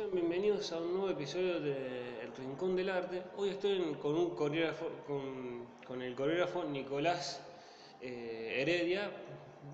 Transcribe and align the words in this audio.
Sean 0.00 0.12
bienvenidos 0.12 0.72
a 0.72 0.78
un 0.78 0.92
nuevo 0.94 1.10
episodio 1.10 1.60
de 1.60 2.22
El 2.22 2.32
Rincón 2.34 2.74
del 2.74 2.88
Arte. 2.88 3.22
Hoy 3.36 3.50
estoy 3.50 3.76
en- 3.76 3.94
con 3.96 4.14
un 4.14 4.30
coreógrafo, 4.34 4.88
con, 5.06 5.66
con 5.86 6.00
el 6.00 6.14
coreógrafo 6.14 6.64
Nicolás 6.64 7.42
eh, 8.00 8.62
Heredia 8.62 9.10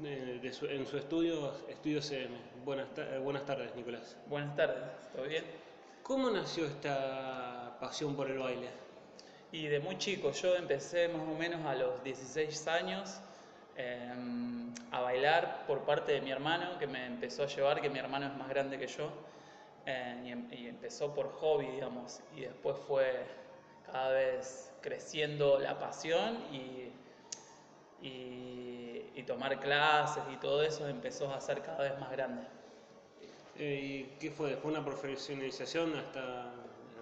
eh, 0.03 0.41
de 0.43 0.53
su- 0.53 0.67
en 0.67 0.85
su 0.85 0.97
estudio, 0.97 1.53
estudio 1.69 2.03
CM. 2.03 2.37
Buenas, 2.65 2.93
ta- 2.93 3.15
eh, 3.15 3.19
buenas 3.21 3.45
tardes, 3.45 3.73
Nicolás. 3.77 4.17
Buenas 4.27 4.57
tardes, 4.57 4.83
¿todo 5.15 5.23
bien? 5.29 5.45
¿Cómo 6.03 6.29
nació 6.31 6.67
esta 6.67 7.77
pasión 7.81 8.17
por 8.17 8.29
el 8.29 8.39
baile? 8.41 8.69
Y 9.53 9.69
de 9.69 9.79
muy 9.79 9.97
chico, 9.97 10.33
yo 10.33 10.57
empecé 10.57 11.07
más 11.07 11.23
o 11.23 11.39
menos 11.39 11.65
a 11.65 11.77
los 11.77 12.03
16 12.03 12.67
años 12.67 13.21
eh, 13.77 14.13
a 14.91 15.01
bailar 15.03 15.67
por 15.69 15.83
parte 15.85 16.11
de 16.13 16.21
mi 16.21 16.33
hermano, 16.33 16.81
que 16.81 16.89
me 16.89 17.07
empezó 17.07 17.45
a 17.45 17.47
llevar, 17.47 17.81
que 17.81 17.91
mi 17.91 18.01
hermano 18.01 18.27
es 18.27 18.37
más 18.37 18.49
grande 18.49 18.77
que 18.77 18.89
yo, 18.89 19.09
eh, 19.87 20.23
y, 20.27 20.31
em- 20.33 20.49
y 20.53 20.67
empezó 20.69 21.15
por 21.15 21.31
hobby, 21.33 21.67
digamos, 21.67 22.21
y 22.37 22.43
después 22.43 22.77
fue 22.87 23.27
cada 23.91 24.11
vez 24.13 24.73
creciendo 24.83 25.59
la 25.59 25.79
pasión 25.79 26.39
y, 26.53 26.91
y, 28.03 29.11
y 29.15 29.23
tomar 29.25 29.59
clases 29.61 30.23
y 30.33 30.37
todo 30.37 30.63
eso 30.63 30.89
empezó 30.89 31.33
a 31.33 31.41
ser 31.41 31.63
cada 31.63 31.83
vez 31.83 31.99
más 31.99 32.11
grande. 32.13 32.43
¿Y 33.59 34.05
qué 34.21 34.31
fue? 34.31 34.57
¿Fue 34.57 34.71
una 34.71 34.85
profesionalización 34.85 35.97
hasta 35.97 36.51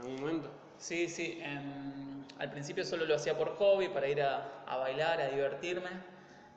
algún 0.01 0.21
momento? 0.21 0.49
Sí, 0.79 1.09
sí. 1.09 1.39
em, 1.43 2.25
al 2.39 2.51
principio 2.51 2.85
solo 2.85 3.05
lo 3.07 3.15
hacía 3.17 3.37
por 3.37 3.57
hobby, 3.57 3.89
para 3.89 4.09
ir 4.09 4.23
a, 4.23 4.63
a 4.67 4.77
bailar, 4.77 5.21
a 5.21 5.29
divertirme. 5.29 5.91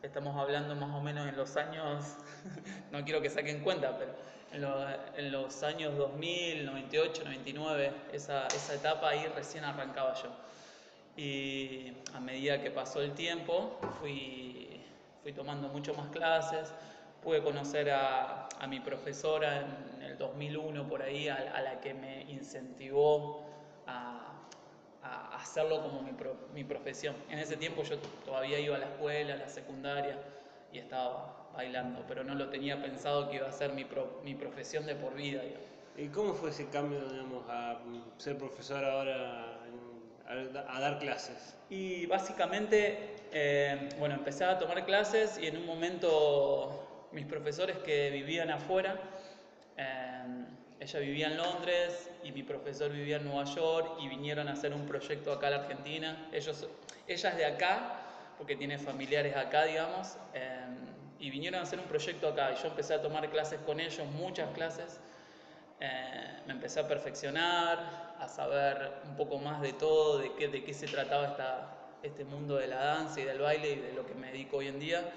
Estamos 0.04 0.36
hablando 0.38 0.76
más 0.76 0.94
o 0.96 1.02
menos 1.02 1.28
en 1.28 1.36
los 1.36 1.58
años, 1.58 2.04
no 2.92 3.04
quiero 3.04 3.22
que 3.22 3.30
saquen 3.30 3.62
cuenta, 3.62 3.98
pero 3.98 4.12
en, 4.58 4.62
lo- 4.64 4.88
en 5.16 5.32
los 5.32 5.62
años 5.64 5.96
2000, 5.96 6.66
98, 6.66 7.24
99, 7.26 7.92
esa, 8.12 8.48
esa 8.48 8.74
etapa 8.74 9.10
ahí 9.10 9.26
recién 9.36 9.64
arrancaba 9.64 10.14
yo. 10.16 10.30
Y 11.16 11.94
a 12.14 12.20
medida 12.20 12.62
que 12.62 12.70
pasó 12.72 13.02
el 13.02 13.14
tiempo, 13.14 13.80
fui, 14.00 14.82
fui 15.24 15.32
tomando 15.34 15.68
mucho 15.70 15.94
más 15.94 16.10
clases, 16.10 16.72
pude 17.24 17.42
conocer 17.42 17.90
a, 17.92 18.48
a 18.60 18.68
mi 18.68 18.80
profesora 18.80 19.66
en 19.98 20.02
el 20.04 20.18
2001 20.18 20.88
por 20.88 21.02
ahí, 21.02 21.28
a, 21.30 21.36
a 21.56 21.62
la 21.62 21.80
que 21.80 21.94
me 21.94 22.22
incentivó 22.24 23.46
a, 23.88 24.34
a 25.04 25.36
hacerlo 25.38 25.82
como 25.82 26.02
mi, 26.02 26.12
pro- 26.14 26.38
mi 26.54 26.64
profesión. 26.64 27.16
En 27.30 27.40
ese 27.40 27.58
tiempo 27.58 27.84
yo 27.84 27.98
todavía 28.26 28.60
iba 28.60 28.76
a 28.76 28.80
la 28.80 28.86
escuela, 28.88 29.34
a 29.34 29.38
la 29.38 29.50
secundaria 29.50 30.20
y 30.72 30.80
estaba 30.80 31.37
bailando, 31.58 32.06
pero 32.08 32.24
no 32.24 32.36
lo 32.36 32.50
tenía 32.50 32.82
pensado 32.82 33.30
que 33.30 33.38
iba 33.38 33.48
a 33.50 33.52
ser 33.52 33.74
mi, 33.74 33.84
pro- 33.84 34.22
mi 34.24 34.36
profesión 34.36 34.86
de 34.86 34.96
por 34.96 35.14
vida. 35.16 35.42
digamos. 35.42 35.68
¿Y 35.98 36.08
cómo 36.10 36.34
fue 36.36 36.52
ese 36.52 36.68
cambio, 36.68 37.00
digamos, 37.10 37.44
a 37.50 37.80
ser 38.18 38.38
profesor 38.38 38.86
ahora, 38.86 39.58
a 40.70 40.80
dar 40.80 41.00
clases? 41.00 41.56
Y 41.70 42.06
básicamente, 42.06 43.16
eh, 43.32 43.90
bueno, 43.98 44.16
empecé 44.16 44.46
a 44.46 44.58
tomar 44.60 44.86
clases 44.86 45.38
y 45.42 45.48
en 45.48 45.58
un 45.58 45.66
momento 45.66 47.08
mis 47.12 47.26
profesores 47.26 47.78
que 47.80 48.12
vivían 48.12 48.52
afuera, 48.52 49.00
eh, 49.78 50.46
ella 50.80 51.00
vivía 51.00 51.28
en 51.28 51.38
Londres 51.38 52.12
y 52.24 52.32
mi 52.32 52.44
profesor 52.44 52.92
vivía 52.92 53.18
en 53.18 53.26
Nueva 53.26 53.46
York 53.46 53.98
y 54.00 54.08
vinieron 54.08 54.48
a 54.48 54.52
hacer 54.54 54.74
un 54.74 54.86
proyecto 54.86 55.34
acá 55.34 55.48
a 55.48 55.50
la 55.50 55.58
Argentina. 55.58 56.30
Ellos, 56.32 56.68
ella 57.08 57.30
es 57.32 57.38
de 57.38 57.46
acá, 57.46 58.02
porque 58.38 58.56
tiene 58.56 58.78
familiares 58.78 59.36
acá, 59.36 59.64
digamos, 59.64 60.16
eh, 60.36 60.60
y 61.20 61.30
vinieron 61.30 61.60
a 61.60 61.64
hacer 61.64 61.80
un 61.80 61.86
proyecto 61.86 62.28
acá 62.28 62.52
y 62.52 62.62
yo 62.62 62.68
empecé 62.68 62.94
a 62.94 63.02
tomar 63.02 63.30
clases 63.30 63.60
con 63.66 63.80
ellos, 63.80 64.06
muchas 64.14 64.50
clases. 64.52 65.00
Eh, 65.80 66.42
me 66.48 66.54
empecé 66.54 66.80
a 66.80 66.88
perfeccionar, 66.88 68.16
a 68.20 68.28
saber 68.28 68.94
un 69.06 69.16
poco 69.16 69.38
más 69.38 69.62
de 69.62 69.74
todo, 69.74 70.18
de 70.20 70.34
qué, 70.34 70.48
de 70.48 70.64
qué 70.64 70.74
se 70.74 70.88
trataba 70.88 71.28
esta, 71.28 71.78
este 72.04 72.26
mundo 72.26 72.56
de 72.56 72.68
la 72.68 72.78
danza 72.78 73.22
y 73.22 73.26
del 73.26 73.40
baile 73.40 73.72
y 73.72 73.76
de 73.76 73.94
lo 73.94 74.06
que 74.06 74.16
me 74.16 74.32
dedico 74.32 74.58
hoy 74.58 74.68
en 74.68 74.80
día. 74.80 75.12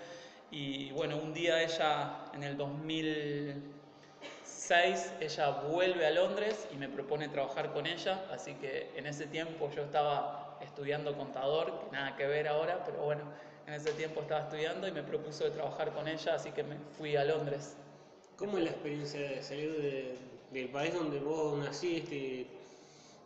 Y 0.51 0.91
bueno, 0.93 1.17
un 1.17 1.33
día 1.33 1.63
ella, 1.63 2.25
en 2.35 2.43
el 2.43 2.57
2006, 2.57 5.15
ella 5.21 5.51
vuelve 5.69 6.07
a 6.07 6.11
Londres 6.11 6.67
y 6.73 6.77
me 6.77 6.89
propone 6.89 7.29
trabajar 7.29 7.73
con 7.73 7.87
ella, 7.87 8.25
así 8.33 8.55
que 8.55 8.91
en 8.97 9.07
ese 9.07 9.27
tiempo 9.27 9.71
yo 9.71 9.83
estaba 9.83 10.59
estudiando 10.61 11.17
contador, 11.17 11.81
que 11.81 11.91
nada 11.93 12.17
que 12.17 12.27
ver 12.27 12.49
ahora, 12.49 12.83
pero 12.85 12.99
bueno, 12.99 13.23
en 13.71 13.77
ese 13.77 13.93
tiempo 13.93 14.21
estaba 14.21 14.43
estudiando 14.43 14.89
y 14.89 14.93
me 14.93 15.03
propuso 15.05 15.45
de 15.45 15.51
trabajar 15.51 15.93
con 15.93 16.09
ella, 16.09 16.35
así 16.35 16.51
que 16.51 16.65
me 16.65 16.77
fui 16.99 17.15
a 17.17 17.25
Londres. 17.25 17.77
¿Cómo 18.37 18.59
es 18.59 18.65
la 18.65 18.71
experiencia 18.71 19.21
de 19.21 19.43
salir 19.43 19.71
de- 19.81 20.19
del 20.51 20.69
país 20.71 20.93
donde 20.93 21.21
vos 21.21 21.57
naciste, 21.57 22.47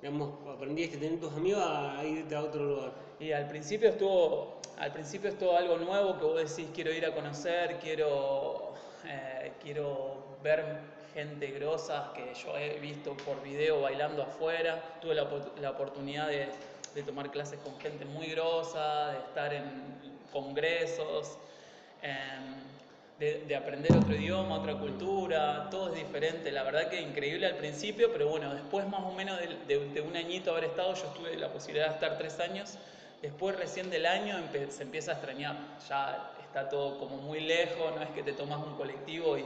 digamos, 0.03 0.35
aprendiste, 0.55 0.99
tener 0.99 1.19
tus 1.19 1.33
amigos, 1.33 1.63
a 1.65 2.05
irte 2.05 2.35
a 2.35 2.43
otro 2.43 2.63
lugar? 2.63 2.93
Y 3.19 3.33
al 3.33 3.49
principio 3.49 3.89
estuvo, 3.89 4.61
al 4.77 4.93
principio 4.93 5.31
estuvo 5.31 5.57
algo 5.57 5.79
nuevo 5.79 6.19
que 6.19 6.25
vos 6.25 6.37
decís 6.57 6.71
quiero 6.75 6.93
ir 6.93 7.07
a 7.07 7.15
conocer, 7.15 7.79
quiero, 7.79 8.75
eh, 9.07 9.53
quiero 9.63 10.37
ver 10.43 10.63
gente 11.15 11.47
grosa 11.53 12.13
que 12.15 12.35
yo 12.35 12.55
he 12.59 12.79
visto 12.81 13.15
por 13.15 13.43
video 13.43 13.81
bailando 13.81 14.23
afuera. 14.25 14.99
Tuve 15.01 15.15
la, 15.15 15.27
la 15.61 15.71
oportunidad 15.71 16.29
de, 16.29 16.49
de 16.95 17.03
tomar 17.03 17.31
clases 17.31 17.59
con 17.61 17.79
gente 17.81 18.05
muy 18.05 18.27
grosa, 18.27 19.13
de 19.13 19.19
estar 19.21 19.55
en 19.55 20.14
congresos, 20.35 21.39
em, 22.03 22.55
de, 23.19 23.45
de 23.47 23.57
aprender 23.57 23.97
otro 23.97 24.15
idioma, 24.15 24.57
otra 24.59 24.75
cultura, 24.79 25.69
todo 25.71 25.89
es 25.91 25.95
diferente. 25.95 26.51
La 26.53 26.65
verdad 26.65 26.89
que 26.91 27.01
increíble 27.01 27.47
al 27.47 27.57
principio, 27.57 28.13
pero 28.13 28.29
bueno, 28.29 28.53
después 28.55 28.87
más 28.89 29.05
o 29.05 29.13
menos 29.13 29.39
de, 29.41 29.47
de- 29.69 29.89
de 29.91 30.01
un 30.03 30.17
añito 30.17 30.51
haber 30.53 30.65
estado, 30.65 30.95
yo 30.95 31.05
tuve 31.17 31.37
la 31.37 31.53
posibilidad 31.53 31.89
de 31.89 31.95
estar 31.95 32.19
tres 32.19 32.41
años. 32.41 32.79
Después 33.23 33.57
recién 33.57 33.91
del 33.91 34.07
año 34.07 34.37
se 34.71 34.83
empieza 34.83 35.13
a 35.13 35.15
extrañar, 35.15 35.57
ya 35.89 36.33
está 36.43 36.69
todo 36.69 36.99
como 36.99 37.17
muy 37.19 37.41
lejos, 37.41 37.95
no 37.97 38.03
es 38.03 38.11
que 38.11 38.23
te 38.23 38.33
tomas 38.35 38.59
un 38.67 38.75
colectivo 38.77 39.39
y, 39.39 39.45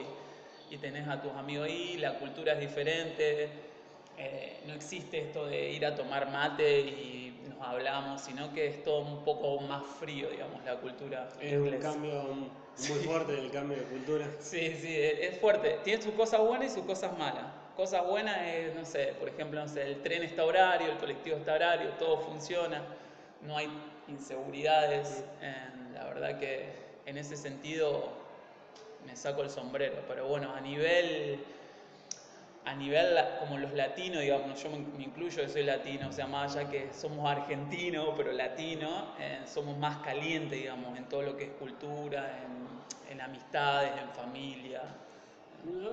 y 0.70 0.78
tenés 0.78 1.08
a 1.08 1.20
tus 1.22 1.32
amigos 1.34 1.66
ahí, 1.68 1.96
la 1.98 2.18
cultura 2.18 2.54
es 2.54 2.60
diferente, 2.60 3.50
eh, 4.16 4.62
no 4.66 4.74
existe 4.74 5.18
esto 5.20 5.46
de 5.46 5.70
ir 5.72 5.86
a 5.86 5.94
tomar 5.94 6.30
mate 6.30 6.80
y 6.80 7.27
hablamos, 7.60 8.20
sino 8.20 8.52
que 8.52 8.66
es 8.66 8.82
todo 8.82 9.00
un 9.00 9.24
poco 9.24 9.58
más 9.60 9.82
frío, 9.98 10.28
digamos, 10.30 10.64
la 10.64 10.76
cultura 10.76 11.28
Es 11.40 11.54
un 11.54 11.70
cambio 11.78 12.22
muy 12.24 12.98
fuerte 13.04 13.32
del 13.32 13.50
cambio 13.50 13.78
de 13.78 13.84
cultura. 13.84 14.26
Sí, 14.38 14.76
sí, 14.80 14.94
es 14.96 15.38
fuerte. 15.38 15.78
Tiene 15.84 16.02
sus 16.02 16.14
cosas 16.14 16.40
buenas 16.40 16.72
y 16.72 16.74
sus 16.74 16.84
cosas 16.84 17.16
malas. 17.18 17.44
Cosas 17.76 18.06
buenas 18.06 18.36
es, 18.46 18.74
no 18.74 18.84
sé, 18.84 19.14
por 19.18 19.28
ejemplo, 19.28 19.60
no 19.60 19.68
sé, 19.68 19.82
el 19.82 20.02
tren 20.02 20.22
está 20.22 20.44
horario, 20.44 20.90
el 20.90 20.98
colectivo 20.98 21.36
está 21.36 21.54
horario, 21.54 21.90
todo 21.90 22.18
funciona, 22.18 22.82
no 23.42 23.56
hay 23.56 23.68
inseguridades. 24.08 25.24
eh, 25.40 25.54
la 25.94 26.04
verdad 26.04 26.38
que 26.38 26.66
en 27.06 27.18
ese 27.18 27.36
sentido 27.36 28.08
me 29.06 29.16
saco 29.16 29.42
el 29.42 29.50
sombrero. 29.50 29.96
Pero 30.06 30.26
bueno, 30.26 30.54
a 30.54 30.60
nivel, 30.60 31.40
a 32.68 32.74
nivel 32.74 33.16
como 33.40 33.56
los 33.56 33.72
latinos, 33.72 34.20
digamos, 34.20 34.62
yo 34.62 34.68
me, 34.70 35.02
incluyo 35.02 35.42
que 35.42 35.48
soy 35.48 35.62
latino, 35.62 36.08
o 36.08 36.12
sea, 36.12 36.26
más 36.26 36.54
allá 36.54 36.68
que 36.68 36.92
somos 36.92 37.26
argentinos, 37.26 38.12
pero 38.14 38.30
latinos, 38.32 39.04
eh, 39.18 39.40
somos 39.46 39.78
más 39.78 39.98
calientes, 39.98 40.58
digamos, 40.58 40.96
en 40.98 41.08
todo 41.08 41.22
lo 41.22 41.36
que 41.36 41.44
es 41.44 41.50
cultura, 41.52 42.42
en, 42.44 43.12
en 43.12 43.20
amistades, 43.22 43.92
en 44.02 44.10
familia. 44.10 44.82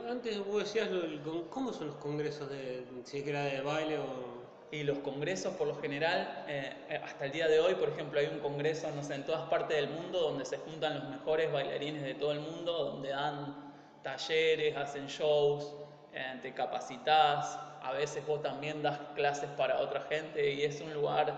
Antes 0.09 0.45
vos 0.45 0.63
decías, 0.63 0.91
lo 0.91 1.01
del 1.01 1.21
¿cómo 1.49 1.71
son 1.71 1.87
los 1.87 1.95
congresos 1.95 2.49
de, 2.49 2.85
si 3.05 3.19
es 3.19 3.23
que 3.23 3.29
era 3.29 3.43
de 3.45 3.61
baile 3.61 3.97
o...? 3.97 4.35
Y 4.71 4.83
los 4.83 4.97
congresos, 4.97 5.53
por 5.55 5.67
lo 5.67 5.75
general, 5.79 6.43
eh, 6.49 6.73
eh, 6.89 6.99
hasta 7.01 7.25
el 7.25 7.31
día 7.31 7.47
de 7.47 7.59
hoy, 7.59 7.75
por 7.75 7.89
ejemplo, 7.89 8.19
hay 8.19 8.25
un 8.25 8.39
congreso, 8.39 8.91
no 8.93 9.03
sé, 9.03 9.13
en 9.13 9.23
todas 9.23 9.47
partes 9.47 9.77
del 9.77 9.89
mundo 9.89 10.19
donde 10.19 10.43
se 10.43 10.57
juntan 10.57 10.95
los 10.95 11.07
mejores 11.07 11.49
bailarines 11.51 12.01
de 12.01 12.15
todo 12.15 12.33
el 12.33 12.41
mundo, 12.41 12.73
donde 12.83 13.09
dan 13.09 13.73
talleres, 14.03 14.75
hacen 14.75 15.07
shows, 15.07 15.71
eh, 16.15 16.39
te 16.41 16.53
capacitas, 16.53 17.59
a 17.83 17.91
veces 17.91 18.25
vos 18.25 18.41
también 18.41 18.81
das 18.81 18.97
clases 19.15 19.49
para 19.51 19.79
otra 19.79 20.01
gente 20.01 20.53
y 20.53 20.63
es 20.63 20.81
un 20.81 20.93
lugar, 20.93 21.33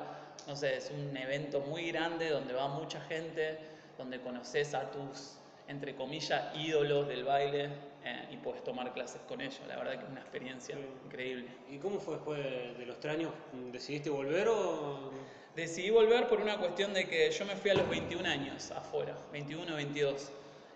no 0.47 0.55
sé, 0.55 0.77
es 0.77 0.91
un 0.91 1.15
evento 1.17 1.59
muy 1.61 1.91
grande 1.91 2.29
donde 2.29 2.53
va 2.53 2.67
mucha 2.69 3.01
gente, 3.01 3.59
donde 3.97 4.21
conoces 4.21 4.73
a 4.73 4.89
tus, 4.91 5.39
entre 5.67 5.95
comillas, 5.95 6.55
ídolos 6.55 7.07
del 7.07 7.23
baile 7.25 7.69
eh, 8.05 8.27
y 8.31 8.37
puedes 8.37 8.63
tomar 8.63 8.93
clases 8.93 9.19
con 9.27 9.41
ellos. 9.41 9.59
La 9.67 9.75
verdad 9.77 9.93
que 9.97 10.05
es 10.05 10.09
una 10.11 10.21
experiencia 10.21 10.75
Sí. 10.75 10.81
increíble. 11.05 11.47
¿Y 11.69 11.77
cómo 11.79 11.99
fue 11.99 12.13
después 12.15 12.43
de, 12.43 12.73
de 12.75 12.85
los 12.85 12.99
tres 12.99 13.15
años? 13.15 13.31
¿Decidiste 13.71 14.09
volver 14.09 14.47
o...? 14.47 15.11
Decidí 15.55 15.89
volver 15.89 16.27
por 16.27 16.39
una 16.39 16.57
cuestión 16.57 16.93
de 16.93 17.07
que 17.09 17.31
yo 17.31 17.43
me 17.45 17.55
fui 17.55 17.71
a 17.71 17.73
los 17.73 17.89
21 17.89 18.27
años 18.29 18.69
afuera, 18.69 19.17
21, 19.31 19.75
22. 19.75 20.29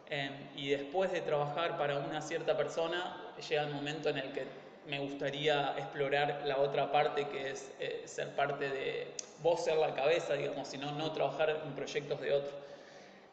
eh, 0.10 0.30
y 0.56 0.70
después 0.72 1.12
de 1.12 1.22
trabajar 1.22 1.78
para 1.78 2.00
una 2.00 2.20
cierta 2.20 2.58
persona, 2.58 3.31
llega 3.42 3.64
el 3.64 3.74
momento 3.74 4.10
en 4.10 4.18
el 4.18 4.32
que 4.32 4.46
me 4.88 5.00
gustaría 5.00 5.74
explorar 5.78 6.42
la 6.46 6.58
otra 6.58 6.92
parte, 6.92 7.28
que 7.28 7.52
es 7.52 7.72
eh, 7.80 8.04
ser 8.06 8.36
parte 8.36 8.70
de 8.70 9.08
vos 9.42 9.64
ser 9.64 9.78
la 9.78 9.94
cabeza, 9.94 10.34
digamos, 10.34 10.68
sino 10.68 10.92
no 10.92 11.12
trabajar 11.12 11.62
en 11.64 11.74
proyectos 11.74 12.20
de 12.22 12.34
otro. 12.34 12.52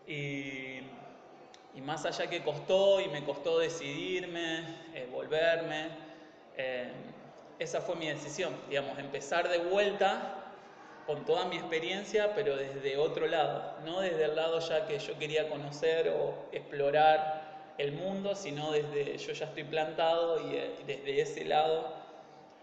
Y, 0.06 0.80
y 1.74 1.80
más 1.80 2.04
allá 2.04 2.28
que 2.28 2.42
costó 2.42 3.00
y 3.00 3.08
me 3.08 3.24
costó 3.24 3.58
decidirme, 3.58 4.60
eh, 4.94 5.08
volverme, 5.12 5.88
eh, 6.56 6.90
esa 7.58 7.80
fue 7.80 7.96
mi 7.96 8.08
decisión, 8.08 8.54
digamos, 8.68 8.98
empezar 8.98 9.48
de 9.48 9.58
vuelta 9.58 10.34
con 11.06 11.24
toda 11.24 11.46
mi 11.46 11.56
experiencia, 11.56 12.34
pero 12.34 12.56
desde 12.56 12.98
otro 12.98 13.26
lado, 13.26 13.76
no 13.84 14.00
desde 14.00 14.24
el 14.24 14.36
lado 14.36 14.60
ya 14.60 14.86
que 14.86 14.98
yo 14.98 15.18
quería 15.18 15.48
conocer 15.48 16.08
o 16.10 16.34
explorar 16.52 17.47
el 17.78 17.92
mundo, 17.92 18.34
sino 18.34 18.72
desde 18.72 19.16
yo 19.16 19.32
ya 19.32 19.46
estoy 19.46 19.64
plantado 19.64 20.50
y 20.50 20.56
eh, 20.56 20.70
desde 20.86 21.20
ese 21.20 21.44
lado 21.44 21.94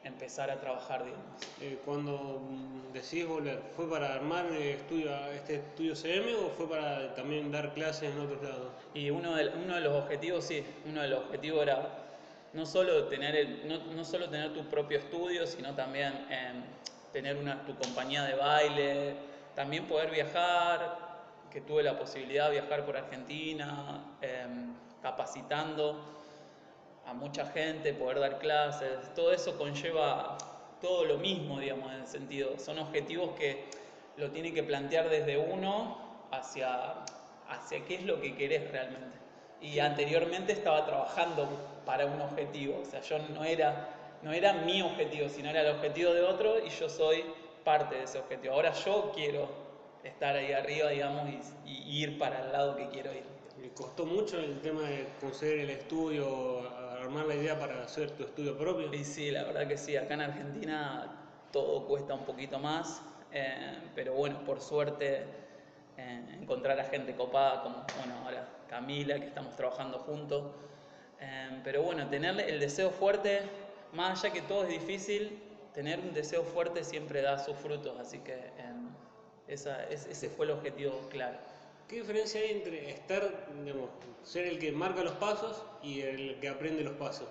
empezar 0.03 0.51
a 0.51 0.59
trabajar, 0.59 1.03
digamos. 1.03 1.25
Eh, 1.62 1.79
cuando 1.83 2.41
mm, 2.47 3.27
volver, 3.27 3.62
¿fue 3.75 3.89
para 3.89 4.13
armar 4.13 4.45
estudio, 4.53 5.09
este 5.33 5.56
estudio 5.56 5.95
CM 5.95 6.33
o 6.35 6.50
fue 6.50 6.69
para 6.69 7.13
también 7.15 7.51
dar 7.51 7.73
clases 7.73 8.13
en 8.13 8.19
otros 8.19 8.41
lados? 8.44 8.71
Y 8.94 9.09
uno 9.09 9.35
de, 9.35 9.50
uno 9.50 9.75
de 9.75 9.81
los 9.81 9.94
objetivos, 10.03 10.45
sí, 10.45 10.63
uno 10.85 11.01
de 11.01 11.07
los 11.07 11.19
objetivos 11.19 11.63
era 11.63 12.06
no 12.53 12.65
solo 12.65 13.06
tener, 13.06 13.35
el, 13.35 13.67
no, 13.67 13.77
no 13.94 14.06
solo 14.06 14.29
tener 14.29 14.53
tu 14.53 14.63
propio 14.65 15.00
estudio, 15.00 15.47
sino 15.47 15.73
también 15.73 16.13
em, 16.29 16.63
tener 17.12 17.35
una, 17.38 17.65
tu 17.65 17.75
compañía 17.75 18.23
de 18.23 18.35
baile, 18.35 19.15
también 19.56 19.85
poder 19.88 20.12
viajar, 20.12 20.97
que 21.51 21.62
tuve 21.62 21.83
la 21.83 21.97
posibilidad 21.97 22.45
de 22.45 22.59
viajar 22.59 22.85
por 22.85 22.95
Argentina, 22.95 24.03
em, 24.21 24.73
capacitando 25.05 26.01
a 27.05 27.13
mucha 27.13 27.45
gente, 27.45 27.93
poder 27.93 28.19
dar 28.19 28.39
clases, 28.39 29.13
todo 29.13 29.31
eso 29.31 29.55
conlleva 29.55 30.35
todo 30.81 31.05
lo 31.05 31.19
mismo, 31.19 31.59
digamos, 31.59 31.93
en 31.93 31.99
el 32.01 32.07
sentido, 32.07 32.57
son 32.57 32.79
objetivos 32.79 33.35
que 33.37 33.65
lo 34.17 34.31
tiene 34.31 34.51
que 34.51 34.63
plantear 34.63 35.09
desde 35.09 35.37
uno 35.37 35.99
hacia, 36.31 37.05
hacia 37.47 37.85
qué 37.85 37.95
es 37.95 38.03
lo 38.03 38.19
que 38.19 38.35
querés 38.35 38.71
realmente. 38.71 39.19
Y 39.61 39.77
anteriormente 39.77 40.53
estaba 40.53 40.83
trabajando 40.87 41.47
para 41.85 42.07
un 42.07 42.19
objetivo, 42.19 42.81
o 42.81 42.85
sea, 42.85 43.01
yo 43.01 43.19
no 43.19 43.43
era, 43.43 43.89
no 44.23 44.33
era 44.33 44.53
mi 44.53 44.81
objetivo, 44.81 45.29
sino 45.29 45.51
era 45.51 45.61
el 45.61 45.75
objetivo 45.75 46.13
de 46.13 46.23
otro 46.23 46.65
y 46.65 46.69
yo 46.69 46.89
soy 46.89 47.23
parte 47.63 47.93
de 47.93 48.05
ese 48.05 48.17
objetivo. 48.17 48.55
Ahora 48.55 48.73
yo 48.73 49.11
quiero 49.13 49.47
estar 50.03 50.35
ahí 50.35 50.51
arriba, 50.51 50.89
digamos, 50.89 51.29
y, 51.63 51.69
y 51.69 52.03
ir 52.03 52.17
para 52.17 52.39
el 52.39 52.51
lado 52.51 52.75
que 52.75 52.89
quiero 52.89 53.13
ir. 53.13 53.34
¿Le 53.75 53.81
costó 53.81 54.06
mucho 54.06 54.39
el 54.39 54.62
tema 54.62 54.83
de 54.83 55.06
conseguir 55.19 55.60
el 55.60 55.69
estudio, 55.69 56.62
armar 57.01 57.25
la 57.25 57.36
idea 57.36 57.60
para 57.60 57.83
hacer 57.83 58.10
tu 58.12 58.24
estudio 58.24 58.57
propio? 58.57 58.94
Y 58.94 59.04
sí, 59.04 59.31
la 59.31 59.44
verdad 59.44 59.68
que 59.68 59.77
sí, 59.77 59.98
acá 59.98 60.13
en 60.13 60.22
Argentina 60.22 61.12
todo 61.51 61.86
cuesta 61.86 62.13
un 62.13 62.24
poquito 62.24 62.57
más, 62.57 63.01
eh, 63.33 63.77
pero 63.94 64.13
bueno, 64.13 64.45
por 64.45 64.62
suerte 64.62 65.25
eh, 65.98 66.38
encontrar 66.39 66.80
a 66.80 66.86
gente 66.86 67.18
copada 67.18 67.63
como, 67.63 67.86
bueno, 67.98 68.16
ahora 68.24 68.48
Camila, 68.69 69.19
que 69.19 69.25
estamos 69.25 69.57
trabajando 69.57 70.00
juntos. 70.00 70.54
Eh, 71.19 71.60
pero 71.66 71.83
bueno, 71.83 72.07
tener 72.07 72.39
el 72.39 72.62
deseo 72.62 72.92
fuerte, 72.92 73.42
más 73.92 74.24
allá 74.24 74.33
que 74.33 74.42
todo 74.44 74.63
es 74.63 74.69
difícil, 74.69 75.38
tener 75.74 76.00
un 76.00 76.13
deseo 76.13 76.45
fuerte 76.45 76.86
siempre 76.86 77.22
da 77.22 77.38
sus 77.39 77.57
frutos, 77.57 78.00
así 78.00 78.19
que 78.19 78.39
ese 79.50 80.30
fue 80.30 80.45
el 80.45 80.51
objetivo 80.51 81.10
claro. 81.10 81.54
¿Qué 81.87 81.97
diferencia 81.97 82.41
hay 82.41 82.51
entre 82.51 82.89
estar, 82.89 83.47
digamos, 83.63 83.89
ser 84.23 84.47
el 84.47 84.57
que 84.57 84.71
marca 84.71 85.03
los 85.03 85.13
pasos 85.13 85.63
y 85.83 86.01
el 86.01 86.39
que 86.39 86.49
aprende 86.49 86.83
los 86.83 86.95
pasos? 86.95 87.27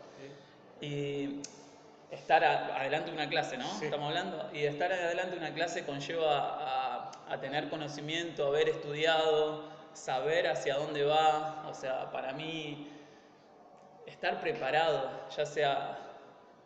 Y 0.80 1.40
estar 2.12 2.44
adelante 2.44 3.10
de 3.10 3.16
una 3.16 3.28
clase, 3.28 3.56
¿no? 3.56 3.66
Estamos 3.82 4.08
hablando. 4.08 4.50
Y 4.52 4.64
estar 4.64 4.92
adelante 4.92 5.32
de 5.32 5.38
una 5.38 5.54
clase 5.54 5.84
conlleva 5.84 7.10
a, 7.28 7.40
tener 7.40 7.68
conocimiento, 7.68 8.46
haber 8.46 8.68
estudiado, 8.68 9.64
saber 9.92 10.46
hacia 10.46 10.76
dónde 10.76 11.04
va. 11.04 11.66
O 11.68 11.74
sea, 11.74 12.12
para 12.12 12.32
mí, 12.32 12.88
estar 14.06 14.40
preparado, 14.40 15.10
ya 15.36 15.46
sea 15.46 15.98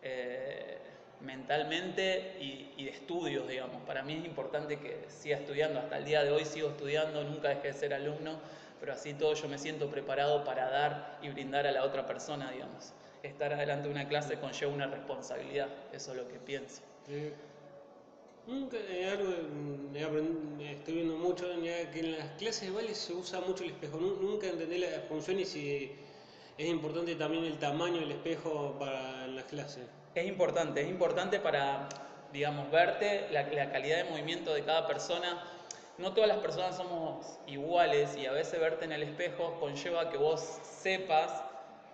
eh, 0.02 0.78
mentalmente 1.20 2.36
y, 2.40 2.84
de 2.84 2.90
estudios, 2.90 3.48
digamos. 3.48 3.82
Para 3.82 4.02
mí 4.02 4.14
es 4.14 4.24
importante 4.24 4.78
que 4.78 5.04
siga 5.08 5.36
estudiando, 5.36 5.80
hasta 5.80 5.98
el 5.98 6.04
día 6.04 6.22
de 6.22 6.30
hoy 6.30 6.44
sigo 6.44 6.68
estudiando, 6.68 7.24
nunca 7.24 7.48
dejé 7.48 7.68
de 7.68 7.72
ser 7.74 7.94
alumno, 7.94 8.38
pero 8.80 8.92
así 8.92 9.14
todo 9.14 9.34
yo 9.34 9.48
me 9.48 9.58
siento 9.58 9.90
preparado 9.90 10.44
para 10.44 10.70
dar 10.70 11.18
y 11.22 11.28
brindar 11.28 11.66
a 11.66 11.72
la 11.72 11.84
otra 11.84 12.06
persona, 12.06 12.50
digamos. 12.52 12.92
Estar 13.22 13.52
adelante 13.52 13.88
de 13.88 13.94
una 13.94 14.08
clase 14.08 14.38
conlleva 14.38 14.72
una 14.72 14.86
responsabilidad, 14.86 15.68
eso 15.92 16.12
es 16.12 16.16
lo 16.16 16.28
que 16.28 16.38
pienso. 16.38 16.82
nunca, 18.46 18.76
algo 19.10 19.32
estoy 20.60 20.94
viendo 20.94 21.16
mucho, 21.16 21.46
que 21.92 21.98
en 21.98 22.18
las 22.18 22.30
clases 22.38 22.68
de 22.68 22.70
baile 22.70 22.94
se 22.94 23.12
usa 23.12 23.40
mucho 23.40 23.64
el 23.64 23.70
espejo, 23.70 23.98
nunca 23.98 24.46
entendí 24.46 24.78
la 24.78 25.00
función 25.08 25.40
y 25.40 25.44
si 25.44 25.92
es 26.56 26.66
importante 26.66 27.14
también 27.16 27.44
el 27.44 27.58
tamaño 27.58 28.00
del 28.00 28.12
espejo 28.12 28.76
para 28.78 29.17
Es 30.14 30.26
importante, 30.26 30.80
es 30.80 30.88
importante 30.88 31.38
para, 31.38 31.88
digamos, 32.32 32.70
verte 32.70 33.28
la, 33.30 33.48
calidad 33.70 33.98
de 33.98 34.04
movimiento 34.04 34.52
de 34.52 34.64
cada 34.64 34.86
persona. 34.86 35.44
No 35.96 36.12
todas 36.12 36.28
las 36.28 36.38
personas 36.38 36.76
somos 36.76 37.38
iguales 37.46 38.16
y 38.16 38.26
a 38.26 38.32
veces 38.32 38.58
verte 38.60 38.84
en 38.84 38.92
el 38.92 39.02
espejo 39.02 39.58
conlleva 39.60 40.10
que 40.10 40.16
vos 40.16 40.40
sepas 40.62 41.42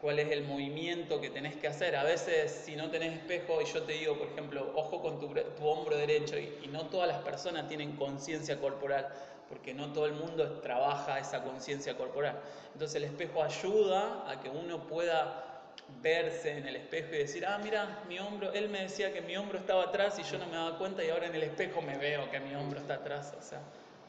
cuál 0.01 0.19
es 0.19 0.31
el 0.31 0.45
movimiento 0.45 1.21
que 1.21 1.31
tenés 1.31 1.57
que 1.57 1.69
hacer. 1.69 1.97
A 1.97 2.05
veces 2.05 2.63
si 2.65 2.77
no 2.77 2.91
tenés 2.91 3.15
espejo 3.15 3.61
y 3.63 3.65
yo 3.65 3.83
te 3.83 3.95
digo, 3.95 4.19
por 4.19 4.29
ejemplo, 4.29 4.73
ojo 4.75 5.01
con 5.01 5.19
tu, 5.19 5.27
hombro 5.67 5.97
derecho 5.97 6.39
y, 6.39 6.69
no 6.69 6.87
todas 6.87 7.09
las 7.09 7.23
personas 7.23 7.69
tienen 7.69 7.97
conciencia 7.97 8.59
corporal 8.59 9.09
porque 9.49 9.73
no 9.73 9.93
todo 9.93 10.07
el 10.07 10.15
mundo 10.15 10.61
trabaja 10.61 11.19
esa 11.19 11.43
conciencia 11.43 11.97
corporal. 11.97 12.39
Entonces 12.73 12.97
el 12.97 13.05
espejo 13.05 13.43
ayuda 13.43 14.29
a 14.29 14.41
que 14.41 14.49
uno 14.49 14.87
pueda 14.87 15.54
verse 16.03 16.59
en 16.59 16.67
el 16.67 16.77
espejo 16.77 17.15
y 17.15 17.19
decir, 17.19 17.47
ah, 17.47 17.59
mira, 17.63 18.03
mi 18.09 18.19
hombro, 18.19 18.53
él 18.53 18.69
me 18.69 18.83
decía 18.83 19.13
que 19.13 19.21
mi 19.23 19.37
hombro 19.37 19.59
estaba 19.59 19.85
atrás 19.85 20.19
y 20.19 20.23
yo 20.23 20.39
no 20.39 20.47
me 20.47 20.57
daba 20.57 20.79
cuenta 20.79 21.05
y 21.05 21.11
ahora 21.11 21.27
en 21.27 21.35
el 21.35 21.43
espejo 21.43 21.81
me 21.83 21.97
veo 21.97 22.31
que 22.31 22.41
mi 22.41 22.55
hombro 22.55 22.81
está 22.81 22.95
atrás. 22.95 23.35
O 23.39 23.43
sea, 23.43 23.61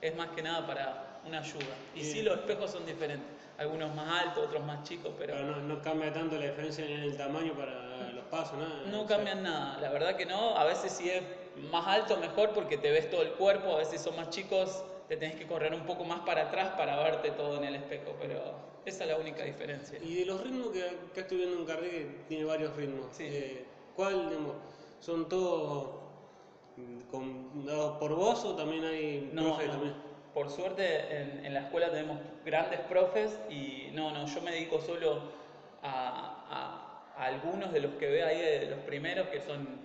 es 0.02 0.16
más 0.16 0.30
que 0.30 0.42
nada 0.42 0.66
para 0.68 1.20
una 1.26 1.40
ayuda. 1.40 1.76
Y 1.96 2.04
sí, 2.04 2.22
los 2.22 2.38
espejos 2.40 2.72
son 2.72 2.86
diferentes, 2.86 3.28
algunos 3.58 3.94
más 3.96 4.24
altos, 4.24 4.46
otros 4.46 4.64
más 4.64 4.84
chicos, 4.84 5.14
pero... 5.18 5.38
no, 5.40 5.58
no, 5.58 5.82
cambia 5.82 6.14
tanto 6.14 6.38
la 6.38 6.46
diferencia 6.48 6.86
en 6.86 7.02
el 7.02 7.18
tamaño 7.18 7.54
para 7.54 8.12
los 8.12 8.26
pasos, 8.26 8.58
¿no? 8.58 8.92
No 8.92 9.06
cambian 9.06 9.44
nada, 9.44 9.80
la 9.80 9.90
verdad 9.90 10.16
que 10.16 10.26
no. 10.26 10.58
A 10.58 10.64
veces 10.66 10.92
si 10.92 11.10
es 11.10 11.24
más 11.72 11.88
alto 11.88 12.18
mejor 12.18 12.52
porque 12.52 12.78
te 12.78 12.92
ves 12.92 13.10
todo 13.10 13.22
el 13.22 13.32
cuerpo, 13.32 13.74
a 13.74 13.78
veces 13.78 14.02
son 14.02 14.16
más 14.16 14.30
chicos, 14.30 14.84
te 15.08 15.18
tenés 15.18 15.36
que 15.36 15.46
correr 15.46 15.74
un 15.74 15.86
poco 15.86 16.04
más 16.04 16.22
para 16.22 16.44
atrás 16.44 16.74
para 16.78 16.98
verte 17.04 17.32
todo 17.32 17.58
en 17.58 17.66
el 17.66 17.76
espejo, 17.76 18.16
pero 18.20 18.40
esa 18.86 19.04
es 19.04 19.10
la 19.10 19.18
única 19.18 19.44
diferencia. 19.44 20.00
Y 20.02 20.16
de 20.16 20.26
los 20.26 20.42
ritmos 20.42 20.70
que 20.70 20.84
acá 20.84 21.22
estoy 21.22 21.38
viendo 21.38 21.58
un 21.58 21.66
carril 21.66 21.92
que 21.92 22.24
tiene 22.28 22.46
varios 22.46 22.76
ritmos, 22.76 23.20
eh, 23.20 23.66
¿cuál, 23.96 24.30
digamos, 24.30 24.56
son 25.00 25.30
todos 25.30 26.06
dados 27.66 27.98
por 27.98 28.16
vos 28.16 28.44
o 28.44 28.56
también 28.56 28.84
hay 28.84 29.30
no, 29.34 29.58
También? 29.58 29.94
Por 30.34 30.50
suerte 30.50 31.46
en, 31.46 31.54
la 31.54 31.62
escuela 31.62 31.90
tenemos 31.90 32.20
grandes 32.44 32.82
profes 32.82 33.40
y 33.50 33.90
no, 33.94 34.12
no, 34.12 34.26
yo 34.26 34.42
me 34.42 34.52
dedico 34.52 34.82
solo 34.82 35.22
a, 35.82 37.04
algunos 37.18 37.72
de 37.72 37.80
los 37.80 37.94
que 37.94 38.08
ve 38.08 38.24
ahí, 38.24 38.60
de 38.60 38.70
los 38.72 38.80
primeros 38.80 39.30
que 39.30 39.40
son 39.40 39.80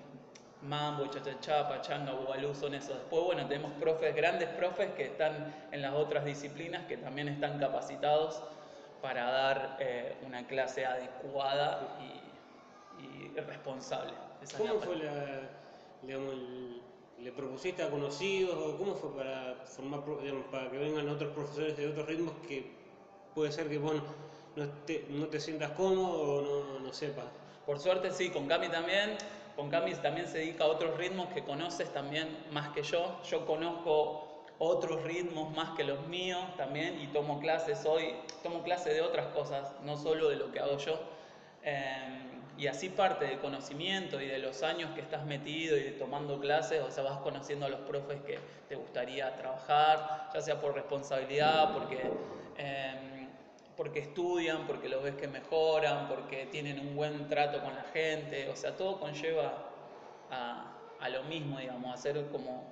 Mambo, 0.63 1.07
Chachachá, 1.07 1.69
Pachanga, 1.69 2.13
Bubalú, 2.13 2.55
son 2.55 2.75
esos. 2.75 2.97
Después, 2.97 3.25
bueno, 3.25 3.47
tenemos 3.47 3.73
profes, 3.81 4.15
grandes 4.15 4.49
profes 4.51 4.91
que 4.93 5.05
están 5.05 5.55
en 5.73 5.83
las 5.83 5.95
otras 5.95 6.25
disciplinas 6.25 6.87
que 6.87 6.99
también 6.99 7.29
están 7.29 7.59
capacitados 7.59 8.43
para 9.01 9.31
dar 9.31 9.77
eh, 9.81 10.17
una 10.27 10.47
clase 10.47 10.85
adecuada 10.85 11.99
y, 12.01 12.21
responsable. 13.41 14.13
¿Cómo 14.59 14.81
fue 14.81 14.97
la, 14.97 15.41
digamos, 16.03 16.35
le 17.19 17.33
propusiste 17.33 17.83
a 17.83 17.89
conocidos 17.89 18.55
o 18.55 18.77
cómo 18.77 18.95
fue 18.95 19.15
para 19.17 19.55
formar, 19.65 20.01
para 20.51 20.71
que 20.71 20.77
vengan 20.77 21.09
otros 21.09 21.33
profesores 21.33 21.77
de 21.77 21.87
otros 21.87 22.07
ritmos 22.07 22.35
que 22.47 22.71
puede 23.35 23.53
ser 23.53 23.69
que 23.69 23.79
vos 23.79 23.95
no 24.57 24.69
te, 24.85 25.07
no 25.09 25.29
te 25.29 25.41
sientas 25.41 25.71
cómodo 25.71 26.21
o 26.21 26.43
no, 26.43 26.81
no 26.81 26.93
sepas? 26.93 27.27
Por 27.65 27.79
suerte 27.79 28.11
sí, 28.11 28.31
con 28.31 28.47
Cami 28.47 28.69
también. 28.69 29.17
Con 29.61 29.69
Cami 29.69 29.93
también 29.97 30.27
se 30.27 30.39
dedica 30.39 30.65
a 30.65 30.69
otros 30.69 30.97
ritmos 30.97 31.29
que 31.35 31.45
conoces 31.45 31.93
también 31.93 32.35
más 32.51 32.71
que 32.71 32.83
yo. 32.83 33.21
Yo 33.25 33.45
conozco 33.45 34.43
otros 34.59 35.03
ritmos 35.03 35.55
más 35.55 35.77
que 35.77 35.85
los 35.85 36.07
míos 36.07 36.43
también 36.57 36.99
y 36.99 37.09
tomo 37.09 37.39
clases 37.41 37.85
hoy, 37.85 38.15
tomo 38.43 38.63
clases 38.63 38.95
de 38.95 39.03
otras 39.03 39.27
cosas, 39.35 39.71
no 39.85 39.99
solo 39.99 40.31
de 40.31 40.37
lo 40.37 40.51
que 40.51 40.61
hago 40.61 40.79
yo. 40.79 40.99
Em, 41.63 42.41
y 42.57 42.69
así 42.69 42.89
parte 42.89 43.27
del 43.27 43.39
conocimiento 43.39 44.19
y 44.19 44.29
de 44.29 44.39
los 44.39 44.63
años 44.63 44.93
que 44.95 45.03
estás 45.03 45.27
metido 45.27 45.77
y 45.77 45.91
tomando 45.99 46.41
clases, 46.41 46.81
o 46.81 46.91
sea, 46.91 47.05
vas 47.05 47.19
conociendo 47.19 47.67
a 47.67 47.69
los 47.69 47.81
profes 47.81 48.19
que 48.23 48.39
te 48.67 48.77
gustaría 48.77 49.37
trabajar, 49.37 50.31
ya 50.33 50.41
sea 50.41 50.59
por 50.59 50.75
responsabilidad, 50.75 51.75
porque, 51.75 52.01
em, 52.57 53.10
porque 53.81 54.01
estudian, 54.01 54.67
porque 54.67 54.91
los 54.91 55.03
ves 55.03 55.15
que 55.15 55.27
mejoran, 55.27 56.07
porque 56.07 56.45
tienen 56.53 56.79
un 56.81 56.95
buen 56.95 57.27
trato 57.29 57.63
con 57.63 57.75
la 57.75 57.85
gente, 57.85 58.47
o 58.51 58.55
sea, 58.55 58.77
todo 58.77 59.01
conlleva 59.01 59.71
a, 60.31 60.71
a 61.01 61.09
lo 61.09 61.23
mismo, 61.23 61.59
digamos, 61.59 61.95
a 61.95 61.97
ser 61.97 62.27
como 62.27 62.71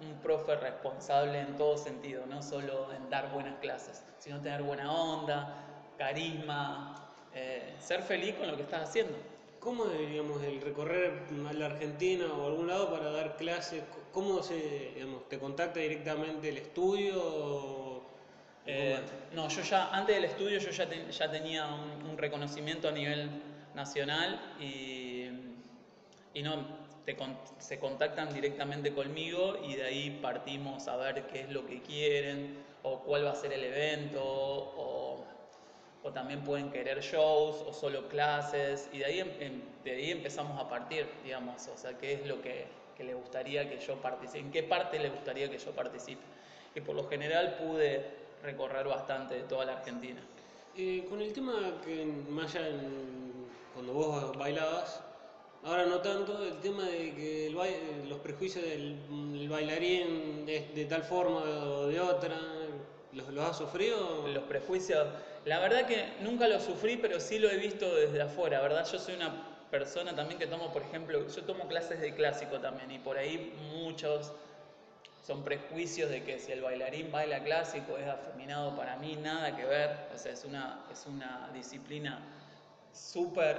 un 0.00 0.12
profe 0.20 0.56
responsable 0.56 1.38
en 1.38 1.56
todo 1.56 1.78
sentido, 1.78 2.26
no 2.26 2.42
solo 2.42 2.92
en 2.92 3.08
dar 3.08 3.30
buenas 3.32 3.60
clases, 3.60 4.02
sino 4.18 4.40
tener 4.40 4.64
buena 4.64 4.92
onda, 4.92 5.54
carisma, 5.96 6.96
eh, 7.32 7.76
ser 7.78 8.02
feliz 8.02 8.34
con 8.34 8.48
lo 8.48 8.56
que 8.56 8.62
estás 8.62 8.88
haciendo. 8.88 9.16
¿Cómo 9.60 9.84
deberíamos 9.84 10.42
el 10.42 10.60
recorrer 10.62 11.28
a 11.48 11.52
la 11.52 11.66
Argentina 11.66 12.24
o 12.26 12.42
a 12.42 12.46
algún 12.48 12.66
lado 12.66 12.90
para 12.90 13.12
dar 13.12 13.36
clases? 13.36 13.84
¿Cómo 14.12 14.42
se, 14.42 14.94
digamos, 14.96 15.28
te 15.28 15.38
contacta 15.38 15.78
directamente 15.78 16.48
el 16.48 16.56
estudio? 16.56 17.89
Eh, 18.66 18.98
no, 19.32 19.48
yo 19.48 19.62
ya, 19.62 19.88
antes 19.90 20.16
del 20.16 20.24
estudio 20.24 20.58
yo 20.58 20.70
ya, 20.70 20.88
ya 20.88 21.30
tenía 21.30 21.66
un, 21.66 22.16
reconocimiento 22.18 22.88
a 22.88 22.92
nivel 22.92 23.30
nacional 23.74 24.38
y, 24.60 25.28
y 26.34 26.42
no, 26.42 26.80
se 27.58 27.78
contactan 27.78 28.32
directamente 28.32 28.92
conmigo 28.92 29.58
y 29.64 29.74
de 29.76 29.84
ahí 29.84 30.18
partimos 30.22 30.86
a 30.88 30.96
ver 30.96 31.26
qué 31.26 31.40
es 31.42 31.50
lo 31.50 31.66
que 31.66 31.80
quieren 31.80 32.58
o 32.82 33.00
cuál 33.00 33.24
va 33.24 33.32
a 33.32 33.34
ser 33.34 33.52
el 33.52 33.64
evento 33.64 34.22
o, 34.22 35.24
o 36.02 36.12
también 36.12 36.42
pueden 36.42 36.70
querer 36.70 37.00
shows 37.00 37.56
o 37.66 37.72
solo 37.72 38.08
clases 38.08 38.88
y 38.92 38.98
de 38.98 39.04
ahí, 39.04 39.20
em, 39.20 39.30
em, 39.40 39.62
de 39.84 39.90
ahí 39.92 40.10
empezamos 40.10 40.60
a 40.60 40.68
partir, 40.68 41.06
digamos, 41.24 41.66
o 41.68 41.76
sea, 41.76 41.96
qué 41.98 42.14
es 42.14 42.26
lo 42.26 42.40
que, 42.40 42.66
que 42.96 43.04
le 43.04 43.14
gustaría 43.14 43.68
que 43.68 43.78
yo 43.78 43.96
participe, 44.00 44.38
en 44.38 44.50
qué 44.50 44.62
parte 44.62 44.98
le 44.98 45.10
gustaría 45.10 45.50
que 45.50 45.58
yo 45.58 45.72
participe. 45.72 46.22
Y 46.74 46.80
por 46.80 46.94
lo 46.94 47.08
general 47.08 47.56
pude 47.56 48.19
recorrer 48.42 48.86
bastante 48.86 49.34
de 49.34 49.42
toda 49.42 49.64
la 49.64 49.72
Argentina. 49.78 50.20
Eh, 50.76 51.06
con 51.08 51.20
el 51.20 51.32
tema 51.32 51.52
que 51.84 52.04
más 52.28 52.54
allá 52.54 52.68
cuando 53.74 53.92
vos 53.92 54.36
bailabas, 54.36 55.02
Ahora 55.62 55.84
no 55.84 56.00
tanto, 56.00 56.42
el 56.42 56.58
tema 56.60 56.84
de 56.84 57.14
que 57.14 57.46
el 57.48 58.08
los 58.08 58.18
prejuicios 58.20 58.64
del 58.64 59.46
bailarín 59.50 60.46
de 60.46 60.86
tal 60.88 61.02
forma 61.02 61.42
o 61.42 61.86
de 61.86 62.00
otra, 62.00 62.34
¿los, 63.12 63.28
¿los 63.28 63.44
has 63.44 63.58
sufrido? 63.58 64.26
Los 64.28 64.44
prejuicios, 64.44 65.06
la 65.44 65.58
verdad 65.58 65.86
que 65.86 66.14
nunca 66.22 66.48
los 66.48 66.62
sufrí, 66.62 66.96
pero 66.96 67.20
sí 67.20 67.38
lo 67.38 67.50
he 67.50 67.58
visto 67.58 67.94
desde 67.94 68.22
afuera, 68.22 68.62
¿verdad? 68.62 68.88
Yo 68.90 68.98
soy 68.98 69.16
una 69.16 69.66
persona 69.70 70.16
también 70.16 70.38
que 70.38 70.46
tomo, 70.46 70.72
por 70.72 70.80
ejemplo, 70.80 71.28
yo 71.28 71.42
tomo 71.44 71.68
clases 71.68 72.00
de 72.00 72.14
clásico 72.14 72.58
también 72.60 72.90
y 72.90 72.98
por 72.98 73.18
ahí 73.18 73.52
muchos 73.74 74.32
son 75.26 75.44
prejuicios 75.44 76.10
de 76.10 76.22
que 76.24 76.38
si 76.38 76.52
el 76.52 76.62
bailarín 76.62 77.12
baila 77.12 77.42
clásico 77.42 77.96
es 77.98 78.06
afeminado 78.06 78.76
para 78.76 78.96
mí, 78.96 79.16
nada 79.16 79.56
que 79.56 79.64
ver, 79.64 80.08
o 80.14 80.18
sea, 80.18 80.32
es 80.32 80.44
una, 80.44 80.84
es 80.90 81.06
una 81.06 81.50
disciplina 81.52 82.18
súper 82.92 83.56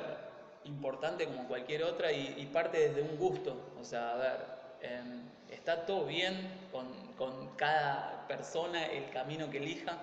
importante 0.66 1.26
como 1.26 1.48
cualquier 1.48 1.84
otra 1.84 2.12
y, 2.12 2.46
parte 2.52 2.90
desde 2.90 3.02
un 3.02 3.18
gusto. 3.18 3.56
O 3.80 3.84
sea, 3.84 4.14
a 4.14 4.18
ver, 4.18 4.38
em, 4.82 5.22
está 5.50 5.86
todo 5.86 6.06
bien 6.06 6.50
con, 6.72 6.88
con, 7.18 7.56
cada 7.56 8.28
persona, 8.28 8.86
el 8.88 9.10
camino 9.12 9.50
que 9.50 9.58
elija, 9.58 9.98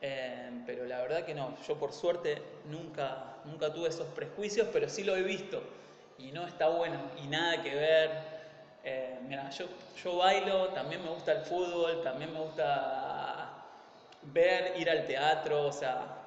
em, 0.00 0.64
pero 0.66 0.84
la 0.84 1.00
verdad 1.00 1.24
que 1.24 1.34
no. 1.34 1.56
Yo 1.66 1.78
por 1.78 1.92
suerte 1.92 2.42
nunca, 2.66 3.36
nunca 3.44 3.72
tuve 3.72 3.88
esos 3.88 4.08
prejuicios, 4.08 4.68
pero 4.72 4.88
sí 4.88 5.04
lo 5.04 5.16
he 5.16 5.22
visto 5.22 5.62
y 6.18 6.32
no 6.32 6.46
está 6.46 6.68
bueno 6.68 7.00
y 7.22 7.26
nada 7.26 7.62
que 7.62 7.74
ver. 7.74 8.31
Eh, 8.84 9.18
mira, 9.28 9.48
yo, 9.50 9.66
yo 10.02 10.16
bailo, 10.16 10.68
también 10.68 11.02
me 11.02 11.10
gusta 11.10 11.32
el 11.32 11.44
fútbol, 11.44 12.02
también 12.02 12.32
me 12.32 12.40
gusta 12.40 13.50
ver, 14.22 14.74
ir 14.78 14.90
al 14.90 15.06
teatro, 15.06 15.66
o 15.66 15.72
sea, 15.72 16.18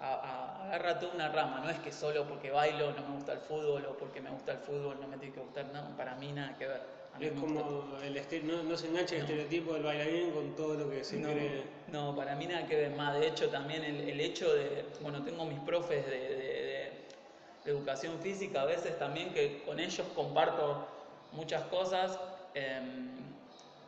agarra 0.00 0.98
toda 0.98 1.12
una 1.14 1.28
rama, 1.28 1.60
no 1.60 1.70
es 1.70 1.78
que 1.80 1.92
solo 1.92 2.26
porque 2.26 2.50
bailo 2.50 2.92
no 2.92 3.02
me 3.08 3.14
gusta 3.16 3.32
el 3.32 3.40
fútbol 3.40 3.84
o 3.86 3.96
porque 3.96 4.20
me 4.20 4.30
gusta 4.30 4.52
el 4.52 4.58
fútbol 4.58 4.98
no 5.00 5.08
me 5.08 5.18
tiene 5.18 5.34
que 5.34 5.40
gustar, 5.40 5.66
nada, 5.66 5.94
para 5.96 6.14
mí 6.14 6.32
nada 6.32 6.56
que 6.56 6.66
ver. 6.66 6.98
Es 7.20 7.32
como 7.32 7.60
el 8.04 8.46
no, 8.46 8.62
no, 8.62 8.76
se 8.76 8.86
engancha 8.86 9.16
el 9.16 9.22
estereotipo 9.22 9.74
del 9.74 9.82
bailarín 9.82 10.30
con 10.30 10.54
todo 10.54 10.74
lo 10.74 10.88
que 10.88 11.02
se 11.02 11.16
no, 11.16 11.32
cree. 11.32 11.64
No, 11.88 12.14
para 12.14 12.36
mí 12.36 12.46
nada 12.46 12.64
que 12.68 12.76
ver 12.76 12.90
más. 12.92 13.18
De 13.18 13.26
hecho, 13.26 13.48
también 13.48 13.82
el, 13.82 14.08
el 14.08 14.20
hecho 14.20 14.54
de, 14.54 14.84
bueno, 15.00 15.24
tengo 15.24 15.44
mis 15.44 15.58
profes 15.60 16.06
de, 16.06 16.12
de, 16.12 17.08
educación 17.64 18.18
física 18.20 18.62
a 18.62 18.64
veces 18.64 18.98
también 18.98 19.34
que 19.34 19.62
con 19.66 19.78
ellos 19.78 20.06
comparto 20.14 20.86
muchas 21.32 21.62
cosas. 21.64 22.18
Em, 22.54 23.08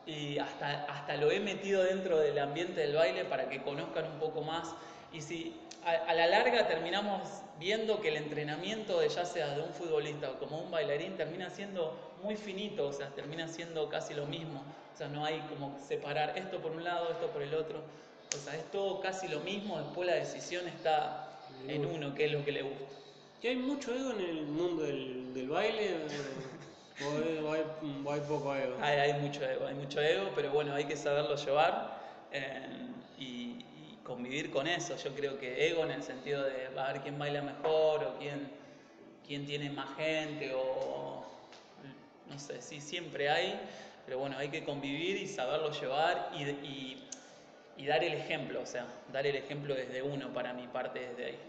y 0.05 0.39
hasta, 0.39 0.85
hasta 0.85 1.15
lo 1.17 1.31
he 1.31 1.39
metido 1.39 1.83
dentro 1.83 2.17
del 2.19 2.37
ambiente 2.39 2.81
del 2.81 2.95
baile 2.95 3.25
para 3.25 3.49
que 3.49 3.61
conozcan 3.61 4.05
un 4.05 4.19
poco 4.19 4.41
más. 4.41 4.73
Y 5.13 5.21
si 5.21 5.55
a, 5.85 6.13
la 6.13 6.27
larga 6.27 6.67
terminamos 6.67 7.21
viendo 7.59 8.01
que 8.01 8.09
el 8.09 8.17
entrenamiento 8.17 8.99
de 8.99 9.09
ya 9.09 9.25
sea 9.25 9.55
de 9.55 9.61
un 9.61 9.73
futbolista 9.73 10.31
o 10.31 10.39
como 10.39 10.59
un 10.59 10.71
bailarín 10.71 11.15
termina 11.17 11.49
siendo 11.49 11.95
muy 12.23 12.35
finito, 12.35 12.87
o 12.87 12.93
sea, 12.93 13.09
termina 13.09 13.47
siendo 13.47 13.89
casi 13.89 14.13
lo 14.13 14.25
mismo. 14.25 14.63
O 14.93 14.97
sea, 14.97 15.07
no 15.07 15.25
hay 15.25 15.39
como 15.49 15.77
separar 15.87 16.37
esto 16.37 16.59
por 16.59 16.71
un 16.71 16.83
lado, 16.83 17.11
esto 17.11 17.27
por 17.27 17.41
el 17.41 17.53
otro. 17.53 17.81
O 18.33 18.37
sea, 18.37 18.55
es 18.55 18.69
todo 18.71 19.01
casi 19.01 19.27
lo 19.27 19.41
mismo, 19.41 19.77
después 19.79 20.07
la 20.07 20.15
decisión 20.15 20.67
está 20.67 21.27
en 21.67 21.85
uno, 21.85 22.15
que 22.15 22.25
es 22.25 22.31
lo 22.31 22.45
que 22.45 22.51
le 22.51 22.61
gusta. 22.61 22.85
¿Y 23.41 23.47
hay 23.47 23.55
mucho 23.55 23.93
ego 23.93 24.11
en 24.11 24.21
el 24.21 24.45
mundo 24.45 24.83
del, 24.83 25.47
baile? 25.49 25.95
¿O 27.03 28.11
hay, 28.11 28.21
poco 28.21 28.55
ego? 28.55 28.77
Hay, 28.81 29.13
mucho 29.13 29.43
ego, 29.43 29.67
hay 29.67 29.75
mucho 29.75 30.01
ego, 30.01 30.29
pero 30.35 30.51
bueno, 30.51 30.73
hay 30.73 30.85
que 30.85 30.95
saberlo 30.95 31.35
llevar. 31.35 31.99
Eh, 32.31 32.67
y, 33.19 33.65
convivir 34.03 34.51
con 34.51 34.67
eso. 34.67 34.97
Yo 34.97 35.13
creo 35.13 35.39
que 35.39 35.69
ego 35.69 35.83
en 35.83 35.91
el 35.91 36.03
sentido 36.03 36.43
de 36.43 36.67
a 36.77 36.91
ver 36.91 37.01
quién 37.01 37.17
baila 37.17 37.41
mejor 37.43 38.03
o 38.03 38.17
quién, 38.17 38.49
quién 39.25 39.45
tiene 39.45 39.69
más 39.69 39.95
gente 39.95 40.51
o 40.53 41.23
no 42.31 42.39
sé, 42.39 42.61
sí, 42.61 42.79
siempre 42.79 43.29
hay, 43.29 43.59
pero 44.05 44.19
bueno, 44.19 44.37
hay 44.37 44.49
que 44.49 44.63
convivir 44.63 45.17
y 45.17 45.27
saberlo 45.27 45.71
llevar 45.71 46.31
y, 46.33 46.43
y, 46.43 47.07
y 47.77 47.85
dar 47.85 48.03
el 48.03 48.13
ejemplo, 48.13 48.61
o 48.61 48.65
sea, 48.65 48.85
dar 49.11 49.27
el 49.27 49.35
ejemplo 49.35 49.75
desde 49.75 50.01
uno 50.01 50.33
para 50.33 50.53
mi 50.53 50.67
parte 50.67 50.99
desde 50.99 51.25
ahí. 51.25 51.39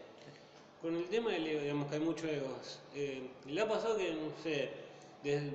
Con 0.81 0.97
el 0.97 1.09
tema 1.09 1.31
del 1.31 1.47
ego, 1.47 1.61
digamos 1.61 1.89
que 1.89 1.95
hay 1.95 2.01
mucho 2.01 2.27
ego. 2.27 2.59
Eh, 2.95 3.31
¿Le 3.47 3.61
ha 3.61 3.69
pasado 3.69 3.97
que, 3.97 4.13
no 4.13 4.43
sé, 4.43 4.71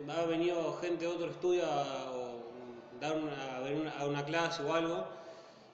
ha 0.10 0.26
venido 0.26 0.78
gente 0.82 1.06
de 1.06 1.12
otro 1.12 1.30
estudio 1.30 1.64
a, 1.66 2.34
dar 3.00 3.16
una, 3.16 3.58
a 3.58 3.60
ver 3.62 3.92
a 4.00 4.06
una 4.06 4.26
clase 4.26 4.64
o 4.64 4.74
algo 4.74 5.06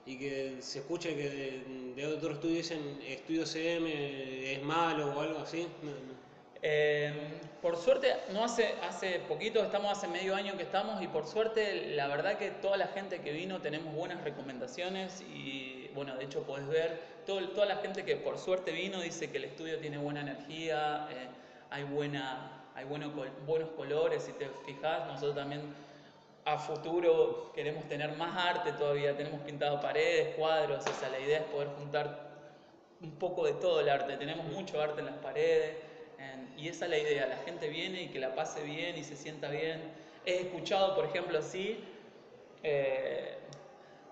y 0.06 0.18
que 0.18 0.56
se 0.60 0.80
escuche 0.80 1.16
que 1.16 1.94
de, 1.96 2.06
otros 2.06 2.34
estudios 2.34 2.68
dicen 2.68 3.00
estudio 3.06 3.46
CM 3.46 4.52
es 4.52 4.62
malo 4.62 5.14
o 5.16 5.20
algo 5.20 5.40
así. 5.40 5.66
Em, 6.60 7.14
por 7.60 7.76
suerte, 7.76 8.14
no 8.32 8.44
hace, 8.44 8.74
hace 8.82 9.20
poquito, 9.20 9.62
estamos 9.62 9.92
hace 9.92 10.08
medio 10.08 10.34
año 10.34 10.56
que 10.56 10.62
estamos 10.62 11.02
y 11.02 11.08
por 11.08 11.26
suerte 11.26 11.94
la 11.94 12.08
verdad 12.08 12.38
que 12.38 12.50
toda 12.50 12.76
la 12.76 12.88
gente 12.88 13.20
que 13.20 13.32
vino 13.32 13.60
tenemos 13.60 13.94
buenas 13.94 14.22
recomendaciones 14.24 15.22
y 15.22 15.88
bueno, 15.94 16.16
de 16.16 16.24
hecho 16.24 16.42
podés 16.42 16.66
ver, 16.66 17.00
todo, 17.26 17.46
toda 17.50 17.66
la 17.66 17.76
gente 17.76 18.04
que 18.04 18.16
por 18.16 18.38
suerte 18.38 18.72
vino 18.72 19.00
dice 19.00 19.30
que 19.30 19.38
el 19.38 19.44
estudio 19.44 19.78
tiene 19.78 19.98
buena 19.98 20.22
energía, 20.22 21.06
eh, 21.10 21.28
hay, 21.70 21.84
buena, 21.84 22.63
hay 22.74 22.84
buenos 22.84 23.12
colores, 23.76 24.22
si 24.22 24.32
te 24.32 24.48
fijas, 24.66 25.06
nosotros 25.06 25.36
también 25.36 25.62
a 26.44 26.58
futuro 26.58 27.52
queremos 27.54 27.88
tener 27.88 28.16
más 28.16 28.36
arte 28.36 28.72
todavía, 28.72 29.16
tenemos 29.16 29.40
pintado 29.40 29.80
paredes, 29.80 30.34
cuadros, 30.36 30.84
o 30.84 30.92
sea, 30.92 31.08
la 31.08 31.20
idea 31.20 31.38
es 31.38 31.44
poder 31.44 31.68
juntar 31.78 32.28
un 33.00 33.12
poco 33.12 33.46
de 33.46 33.54
todo 33.54 33.80
el 33.80 33.88
arte, 33.88 34.16
tenemos 34.16 34.46
mucho 34.46 34.80
arte 34.80 35.00
en 35.00 35.06
las 35.06 35.16
paredes 35.16 35.76
y 36.56 36.68
esa 36.68 36.84
es 36.84 36.90
la 36.90 36.98
idea, 36.98 37.26
la 37.26 37.36
gente 37.38 37.68
viene 37.68 38.02
y 38.02 38.08
que 38.08 38.18
la 38.18 38.34
pase 38.34 38.62
bien 38.62 38.96
y 38.96 39.04
se 39.04 39.16
sienta 39.16 39.50
bien. 39.50 39.82
He 40.24 40.42
escuchado, 40.42 40.94
por 40.94 41.04
ejemplo, 41.04 41.38
así, 41.38 41.82
eh, 42.62 43.38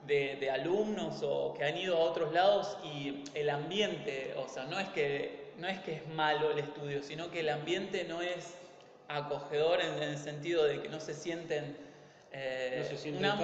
de, 0.06 0.36
de, 0.36 0.50
alumnos 0.50 1.22
o 1.22 1.54
que 1.54 1.64
han 1.64 1.76
ido 1.76 1.96
a 1.96 2.00
otros 2.00 2.32
lados 2.32 2.76
y 2.82 3.22
el 3.34 3.48
ambiente, 3.48 4.34
o 4.36 4.48
sea, 4.48 4.64
no 4.64 4.78
es 4.80 4.88
que, 4.88 5.41
no 5.58 5.68
es, 5.68 5.78
que 5.80 5.92
es 5.94 6.08
malo 6.08 6.50
el 6.50 6.58
estudio, 6.58 7.02
sino 7.02 7.30
que 7.30 7.40
el 7.40 7.48
ambiente 7.48 8.04
no 8.04 8.22
es 8.22 8.54
acogedor 9.08 9.80
en 9.80 10.02
el 10.02 10.18
sentido 10.18 10.64
de 10.64 10.80
que 10.80 10.88
no 10.88 11.00
se 11.00 11.14
sienten 11.14 11.76
eh, 12.32 12.98
una, 13.18 13.34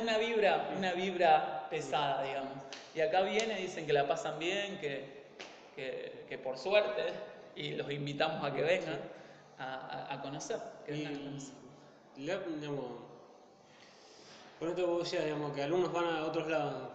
una, 0.00 0.18
vibra, 0.18 0.70
una 0.76 0.92
vibra 0.92 1.66
pesada, 1.68 2.22
digamos. 2.22 2.54
Y 2.94 3.00
acá 3.00 3.20
viene, 3.22 3.56
dicen 3.56 3.86
que 3.86 3.92
la 3.92 4.08
pasan 4.08 4.38
bien, 4.38 4.78
que, 4.80 5.18
que, 6.28 6.38
por 6.38 6.56
suerte, 6.56 7.02
y 7.54 7.72
los 7.72 7.90
invitamos 7.90 8.42
a 8.42 8.54
que 8.54 8.62
vengan 8.62 9.00
a, 9.58 10.14
a, 10.14 10.22
conocer. 10.22 10.58
Que 10.86 10.92
vengan 10.92 11.14
a 11.14 11.18
conocer. 11.18 11.54
digamos, 12.16 12.84
por 14.58 14.70
esto 14.70 14.86
vos 14.86 15.04
decías, 15.04 15.24
digamos, 15.24 15.52
que 15.52 15.62
alumnos 15.62 15.92
van 15.92 16.06
a 16.06 16.24
otros 16.24 16.48
lados. 16.48 16.90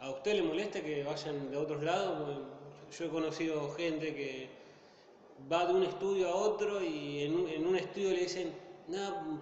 ¿A 0.00 0.10
usted 0.10 0.34
le 0.34 0.42
molesta 0.42 0.80
que 0.80 1.02
vayan 1.02 1.50
de 1.50 1.56
otros 1.56 1.82
lados? 1.82 2.38
Yo 2.98 3.06
he 3.06 3.08
conocido 3.08 3.72
gente 3.72 4.14
que 4.14 4.48
va 5.50 5.66
de 5.66 5.72
un 5.74 5.82
estudio 5.82 6.28
a 6.28 6.34
otro 6.34 6.80
y 6.80 7.24
en 7.24 7.34
un, 7.34 7.48
en 7.48 7.66
un 7.66 7.76
estudio 7.76 8.10
le 8.10 8.20
dicen, 8.20 8.52
no, 8.86 9.40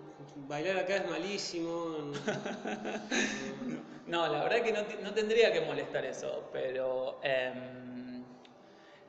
bailar 0.49 0.79
acá 0.79 0.97
es 0.97 1.11
malísimo. 1.11 2.13
no, 4.07 4.27
la 4.27 4.45
verdad 4.45 4.63
que 4.63 4.73
no, 5.03 5.13
tendría 5.13 5.53
que 5.53 5.61
molestar 5.61 6.05
eso, 6.07 6.49
pero 6.51 7.21
em, 7.23 8.25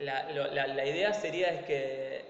la, 0.00 0.86
idea 0.86 1.14
sería 1.14 1.48
es 1.48 1.64
que 1.64 2.24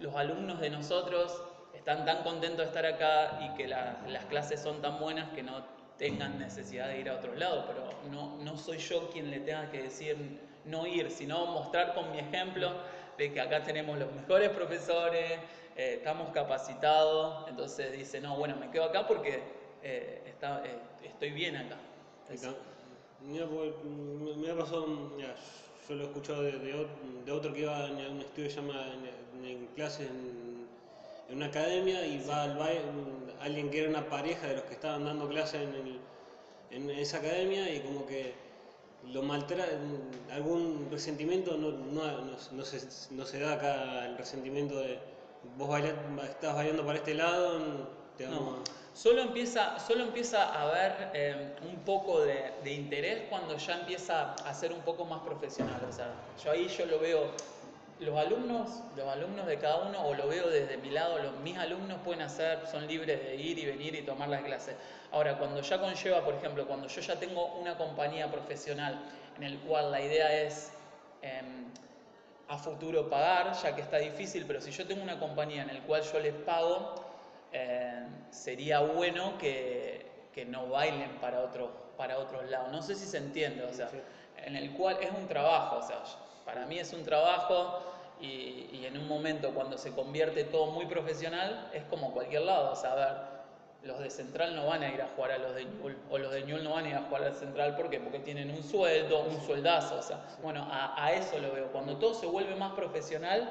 los 0.00 0.14
alumnos 0.16 0.60
de 0.60 0.68
nosotros 0.68 1.42
están 1.74 2.04
tan 2.04 2.22
contentos 2.24 2.58
de 2.58 2.64
estar 2.64 2.84
acá 2.84 3.40
y 3.40 3.56
que 3.56 3.68
las 3.68 4.24
clases 4.26 4.60
son 4.60 4.82
tan 4.82 4.98
buenas 4.98 5.30
que 5.30 5.42
no 5.42 5.64
tengan 5.96 6.38
necesidad 6.38 6.88
de 6.88 7.00
ir 7.00 7.08
a 7.08 7.14
otros 7.14 7.38
lados, 7.38 7.64
pero 7.66 7.88
no, 8.10 8.36
no 8.36 8.58
soy 8.58 8.78
yo 8.78 9.08
quien 9.10 9.30
le 9.30 9.40
tenga 9.40 9.70
que 9.70 9.84
decir 9.84 10.47
no 10.68 10.86
ir, 10.86 11.10
sino 11.10 11.46
mostrar 11.46 11.94
con 11.94 12.10
mi 12.12 12.18
ejemplo 12.18 12.72
ve 13.18 13.32
que 13.32 13.40
acá 13.40 13.64
tenemos 13.64 13.98
los 13.98 14.12
mejores 14.12 14.50
profesores, 14.50 15.32
eh, 15.76 15.94
estamos 15.98 16.30
capacitados, 16.30 17.48
entonces 17.48 17.92
dice, 17.92 18.20
no, 18.20 18.36
bueno, 18.36 18.56
me 18.56 18.70
quedo 18.70 18.84
acá 18.84 19.06
porque 19.06 19.42
eh, 19.82 20.22
está, 20.24 20.62
eh, 20.64 20.78
estoy 21.02 21.32
bien 21.32 21.56
acá. 21.56 21.76
Mira, 23.20 23.46
me 23.46 24.50
ha 24.50 24.56
pasado, 24.56 24.86
yo 25.88 25.94
lo 25.94 26.04
he 26.04 26.06
escuchado 26.06 26.42
de, 26.42 26.52
de, 26.52 27.32
otro 27.32 27.52
que 27.52 27.60
iba 27.62 27.86
en 27.86 28.12
un 28.12 28.20
estudio 28.20 28.48
llama 28.48 28.86
en, 28.94 29.44
en 29.44 29.66
clases 29.74 30.08
en, 30.08 30.58
una 31.30 31.46
academia 31.46 32.06
y 32.06 32.24
va 32.26 32.44
al 32.44 32.56
baile, 32.56 32.80
alguien 33.40 33.70
que 33.70 33.80
era 33.80 33.90
una 33.90 34.08
pareja 34.08 34.46
de 34.46 34.54
los 34.54 34.64
que 34.64 34.74
estaban 34.74 35.04
dando 35.04 35.28
clases 35.28 35.60
en, 35.60 36.00
en 36.70 36.90
esa 36.90 37.18
academia 37.18 37.70
y 37.74 37.80
como 37.80 38.06
que 38.06 38.32
lo 39.12 39.22
maltrata, 39.22 39.70
algún 40.32 40.88
resentimiento 40.90 41.56
no, 41.56 41.72
no, 41.72 42.20
no, 42.22 42.64
se, 42.64 43.14
no, 43.14 43.24
se, 43.24 43.40
da 43.40 43.54
acá 43.54 44.06
el 44.06 44.18
resentimiento 44.18 44.78
de 44.80 44.98
vos 45.56 45.80
estás 46.24 46.54
bailando 46.54 46.84
para 46.84 46.98
este 46.98 47.14
lado, 47.14 47.88
te. 48.16 48.26
Solo 48.98 49.22
empieza, 49.22 49.78
solo 49.78 50.02
empieza 50.02 50.42
a 50.42 50.62
haber 50.62 51.12
eh, 51.14 51.54
un 51.62 51.84
poco 51.84 52.22
de, 52.22 52.50
de, 52.64 52.72
interés 52.72 53.28
cuando 53.28 53.56
ya 53.56 53.78
empieza 53.78 54.34
a 54.34 54.52
ser 54.52 54.72
un 54.72 54.80
poco 54.80 55.04
más 55.04 55.20
profesional. 55.22 55.80
O 55.88 55.92
sea, 55.92 56.12
yo 56.42 56.50
ahí 56.50 56.66
yo 56.66 56.84
lo 56.84 56.98
veo, 56.98 57.30
los 58.00 58.18
alumnos, 58.18 58.82
los 58.96 59.06
alumnos 59.06 59.46
de 59.46 59.56
cada 59.58 59.88
uno, 59.88 60.04
o 60.04 60.14
lo 60.14 60.26
veo 60.26 60.48
desde 60.48 60.78
mi 60.78 60.90
lado, 60.90 61.20
los, 61.20 61.38
mis 61.44 61.56
alumnos 61.58 61.98
pueden 62.04 62.22
hacer, 62.22 62.66
son 62.66 62.88
libres 62.88 63.22
de 63.22 63.36
ir 63.36 63.60
y 63.60 63.66
venir 63.66 63.94
y 63.94 64.02
tomar 64.02 64.30
las 64.30 64.42
clases. 64.42 64.74
Ahora, 65.10 65.38
cuando 65.38 65.62
ya 65.62 65.80
conlleva, 65.80 66.24
por 66.24 66.34
ejemplo, 66.34 66.66
cuando 66.66 66.86
yo 66.86 67.00
ya 67.00 67.18
tengo 67.18 67.46
una 67.54 67.76
compañía 67.78 68.30
profesional 68.30 69.00
en 69.36 69.42
el 69.42 69.58
cual 69.60 69.90
la 69.90 70.00
idea 70.00 70.42
es 70.42 70.72
em, 71.22 71.70
a 72.48 72.58
futuro 72.58 73.08
pagar, 73.08 73.54
ya 73.54 73.74
que 73.74 73.80
está 73.80 73.98
difícil, 73.98 74.44
pero 74.46 74.60
si 74.60 74.70
yo 74.70 74.86
tengo 74.86 75.02
una 75.02 75.18
compañía 75.18 75.62
en 75.62 75.70
el 75.70 75.82
cual 75.82 76.02
yo 76.02 76.18
les 76.20 76.34
pago, 76.34 76.94
eh, 77.52 78.06
sería 78.30 78.80
bueno 78.80 79.38
que, 79.38 80.06
que, 80.34 80.44
no 80.44 80.68
bailen 80.68 81.10
para, 81.20 81.40
otro, 81.40 81.70
para 81.96 82.18
otros 82.18 82.44
lados. 82.50 82.70
No 82.70 82.82
sé 82.82 82.94
si 82.94 83.06
se 83.06 83.16
entiende, 83.16 83.64
o 83.64 83.72
sea, 83.72 83.90
en 84.44 84.56
el 84.56 84.72
cual 84.72 84.98
es 85.00 85.10
un 85.10 85.26
trabajo, 85.26 85.76
o 85.78 85.82
sea, 85.82 86.02
para 86.44 86.66
mí 86.66 86.78
es 86.78 86.92
un 86.92 87.04
trabajo 87.04 87.80
y, 88.20 88.68
y, 88.72 88.84
en 88.86 88.98
un 88.98 89.08
momento 89.08 89.54
cuando 89.54 89.78
se 89.78 89.92
convierte 89.92 90.44
todo 90.44 90.66
muy 90.66 90.86
profesional, 90.86 91.70
es 91.72 91.84
como 91.84 92.12
cualquier 92.12 92.42
lado, 92.42 92.72
o 92.72 92.76
sea, 92.76 92.92
a 92.92 92.94
ver, 92.94 93.37
los 93.82 93.98
de 94.00 94.10
Central 94.10 94.56
no 94.56 94.66
van 94.66 94.82
a 94.82 94.92
ir 94.92 95.00
a 95.00 95.08
jugar 95.08 95.32
a 95.32 95.38
los 95.38 95.54
de 95.54 95.64
Ñul, 95.64 95.96
o 96.10 96.18
los 96.18 96.32
de 96.32 96.42
Ñul 96.42 96.64
no 96.64 96.70
van 96.72 96.86
a 96.86 96.88
ir 96.88 96.94
a 96.96 97.02
jugar 97.02 97.24
al 97.24 97.34
Central, 97.34 97.76
¿por 97.76 97.90
qué? 97.90 98.00
Porque 98.00 98.18
tienen 98.18 98.50
un 98.50 98.62
sueldo, 98.62 99.22
un 99.22 99.40
sueldazo, 99.40 99.98
o 99.98 100.02
sea, 100.02 100.24
bueno, 100.42 100.66
a, 100.70 101.02
a 101.02 101.12
eso 101.12 101.38
lo 101.38 101.52
veo. 101.52 101.70
Cuando 101.72 101.96
todo 101.96 102.14
se 102.14 102.26
vuelve 102.26 102.54
más 102.56 102.72
profesional, 102.72 103.48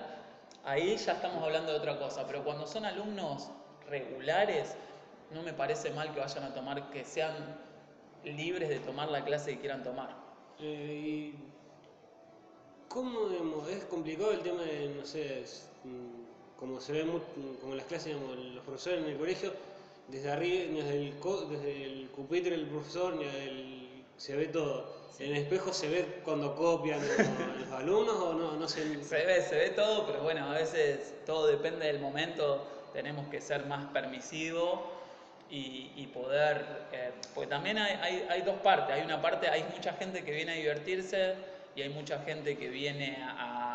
ahí 0.65 0.97
ya 0.97 1.13
estamos 1.13 1.43
hablando 1.43 1.71
de 1.71 1.77
otra 1.77 1.97
cosa, 1.97 2.27
pero 2.27 2.43
cuando 2.43 2.67
son 2.67 2.85
alumnos 2.85 3.49
regulares, 3.89 4.75
no 5.31 5.41
me 5.43 5.53
parece 5.53 5.91
mal 5.91 6.13
que 6.13 6.19
vayan 6.19 6.43
a 6.43 6.53
tomar, 6.53 6.89
que 6.89 7.05
sean 7.05 7.33
libres 8.23 8.69
de 8.69 8.79
tomar 8.79 9.09
la 9.09 9.23
clase 9.23 9.53
que 9.53 9.59
quieran 9.59 9.83
tomar. 9.83 10.09
Eh, 10.59 11.33
¿Cómo 12.89 13.67
es 13.69 13.85
complicado 13.85 14.31
el 14.31 14.41
tema 14.41 14.61
de, 14.63 14.89
no 14.97 15.05
sé, 15.05 15.43
mm, 15.83 16.57
como 16.59 16.79
se 16.81 16.93
ve 16.93 17.05
como 17.61 17.75
las 17.75 17.85
clases, 17.85 18.15
digamos, 18.15 18.37
los 18.37 18.63
profesores 18.63 19.03
en 19.03 19.09
el 19.09 19.17
colegio, 19.17 19.53
desde 20.07 20.31
arriba, 20.31 20.73
desde 20.73 20.97
el, 20.97 21.13
desde 21.49 21.83
el 21.83 22.09
pupitre 22.15 22.51
del 22.51 22.67
profesor, 22.67 23.15
se 24.17 24.35
ve 24.35 24.47
todo. 24.47 24.97
¿En 25.19 25.31
el 25.31 25.37
espejo 25.37 25.73
se 25.73 25.87
ve 25.87 26.21
cuando 26.23 26.55
copian 26.55 26.99
los, 26.99 27.71
alumnos 27.71 28.15
o 28.15 28.33
no? 28.33 28.55
no 28.55 28.67
se... 28.67 29.03
se 29.03 29.25
ve, 29.25 29.41
se 29.41 29.55
ve 29.55 29.69
todo, 29.71 30.05
pero 30.05 30.21
bueno, 30.21 30.45
a 30.45 30.53
veces 30.53 31.15
todo 31.25 31.47
depende 31.47 31.87
del 31.87 31.99
momento 31.99 32.67
tenemos 32.93 33.27
que 33.27 33.41
ser 33.41 33.65
más 33.65 33.85
permisivos 33.85 34.79
y, 35.49 36.07
poder, 36.13 36.87
eh, 36.91 37.11
porque 37.33 37.47
también 37.47 37.77
hay, 37.77 38.25
hay, 38.27 38.41
dos 38.41 38.57
partes, 38.57 38.95
hay 38.95 39.03
una 39.03 39.21
parte, 39.21 39.47
hay 39.47 39.63
mucha 39.73 39.93
gente 39.93 40.25
que 40.25 40.31
viene 40.31 40.53
a 40.53 40.55
divertirse 40.55 41.35
y 41.75 41.83
hay 41.83 41.89
mucha 41.89 42.19
gente 42.19 42.57
que 42.57 42.67
viene 42.69 43.17
a, 43.21 43.66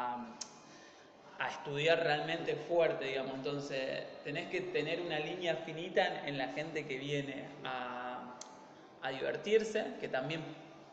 a 1.42 1.50
estudiar 1.50 2.02
realmente 2.02 2.54
fuerte, 2.54 3.06
digamos, 3.06 3.34
entonces 3.34 4.04
tenés 4.22 4.48
que 4.48 4.60
tener 4.60 5.00
una 5.00 5.18
línea 5.18 5.56
finita 5.56 6.26
en, 6.26 6.38
la 6.38 6.48
gente 6.48 6.86
que 6.86 6.98
viene 6.98 7.46
a, 7.64 8.38
a 9.02 9.10
divertirse, 9.10 9.94
que 10.00 10.08
también 10.08 10.42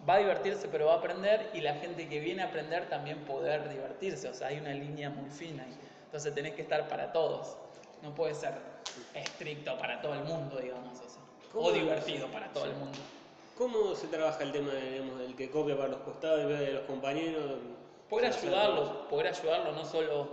va 0.07 0.15
a 0.15 0.17
divertirse 0.19 0.67
pero 0.69 0.87
va 0.87 0.95
a 0.95 0.97
aprender 0.97 1.51
y 1.53 1.61
la 1.61 1.75
gente 1.75 2.07
que 2.07 2.19
viene 2.19 2.41
a 2.41 2.45
aprender 2.45 2.89
también 2.89 3.19
poder 3.25 3.69
divertirse, 3.69 4.27
o 4.27 4.33
sea, 4.33 4.47
hay 4.47 4.59
una 4.59 4.73
línea 4.73 5.09
muy 5.09 5.29
fina, 5.29 5.65
entonces 6.05 6.33
tenés 6.33 6.55
que 6.55 6.63
estar 6.63 6.87
para 6.87 7.11
todos 7.11 7.55
no 8.01 8.15
puede 8.15 8.33
ser 8.33 8.53
estricto 9.13 9.77
para 9.77 10.01
todo 10.01 10.13
el 10.13 10.23
mundo, 10.23 10.57
digamos 10.57 10.99
así. 10.99 11.19
O 11.53 11.71
divertido 11.71 12.27
para 12.27 12.47
todo 12.53 12.65
el 12.65 12.75
mundo. 12.75 12.97
¿Cómo 13.57 13.95
se 13.95 14.07
trabaja 14.07 14.43
el 14.43 14.51
tema 14.51 14.71
del 14.71 15.35
que 15.35 15.49
copia 15.49 15.75
para 15.75 15.89
los 15.89 15.99
costados 16.01 16.45
y 16.45 16.53
de 16.53 16.73
los 16.73 16.83
compañeros? 16.83 17.59
Poder 18.09 18.33
ayudarlos, 18.33 18.89
poder 19.09 19.27
ayudarlos 19.27 19.75
no 19.75 19.85
solo, 19.85 20.29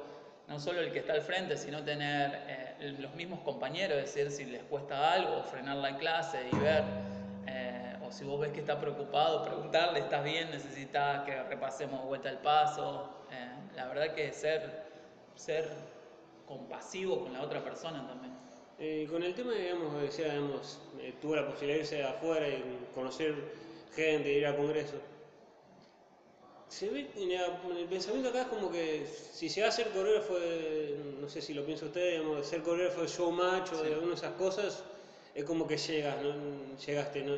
no 0.48 0.60
solo 0.60 0.80
el 0.80 0.92
que 0.92 1.00
está 1.00 1.12
al 1.12 1.22
frente, 1.22 1.56
sino 1.56 1.82
tener 1.82 2.42
eh, 2.46 2.96
los 2.98 3.14
mismos 3.14 3.40
compañeros, 3.40 3.96
decir, 3.96 4.30
si 4.30 4.44
les 4.44 4.62
cuesta 4.64 5.12
algo, 5.12 5.42
frenar 5.42 5.76
la 5.76 5.96
clase 5.96 6.38
y 6.52 6.56
ver, 6.56 6.84
eh, 7.48 7.96
o 8.06 8.12
si 8.12 8.24
vos 8.24 8.40
ves 8.40 8.52
que 8.52 8.60
está 8.60 8.78
preocupado, 8.80 9.44
preguntarle, 9.44 10.00
¿estás 10.00 10.22
bien? 10.22 10.50
¿Necesitas 10.50 11.24
que 11.24 11.42
repasemos 11.42 12.04
vuelta 12.04 12.30
el 12.30 12.38
paso? 12.38 13.10
Eh, 13.32 13.48
la 13.74 13.86
verdad 13.86 14.14
que 14.14 14.32
ser, 14.32 14.84
ser 15.34 15.68
compasivo 16.46 17.24
con 17.24 17.32
la 17.32 17.42
otra 17.42 17.62
persona 17.62 18.06
también. 18.06 18.36
Con 19.08 19.22
el 19.22 19.34
tema, 19.34 19.54
digamos, 19.54 20.02
decía, 20.02 20.26
digamos, 20.34 20.78
tuve 21.22 21.36
la 21.36 21.46
posibilidad 21.46 21.76
de 21.76 21.80
irse 21.80 22.04
afuera 22.04 22.46
y 22.46 22.86
conocer 22.94 23.34
gente, 23.94 24.30
ir 24.30 24.46
a 24.46 24.54
congresos. 24.54 25.00
Se 26.68 26.88
ve, 26.90 27.08
en 27.16 27.76
el 27.76 27.86
pensamiento 27.86 28.28
acá 28.28 28.42
es 28.42 28.46
como 28.48 28.70
que 28.70 29.06
si 29.06 29.48
se 29.48 29.62
va 29.62 29.68
a 29.68 29.70
ser 29.70 29.88
coreógrafo, 29.90 30.34
no 31.20 31.28
sé 31.28 31.40
si 31.40 31.54
lo 31.54 31.64
piensa 31.64 31.86
usted, 31.86 32.18
digamos, 32.18 32.46
ser 32.46 32.62
coreógrafo 32.62 33.02
de 33.02 33.08
showmatch 33.08 33.72
o 33.72 33.82
de 33.82 33.92
alguna 33.94 34.10
de 34.10 34.14
esas 34.16 34.32
cosas, 34.32 34.82
es 35.34 35.44
como 35.44 35.66
que 35.66 35.76
llegas, 35.76 36.16
¿no? 36.22 36.34
Llegaste, 36.84 37.22
¿no? 37.22 37.36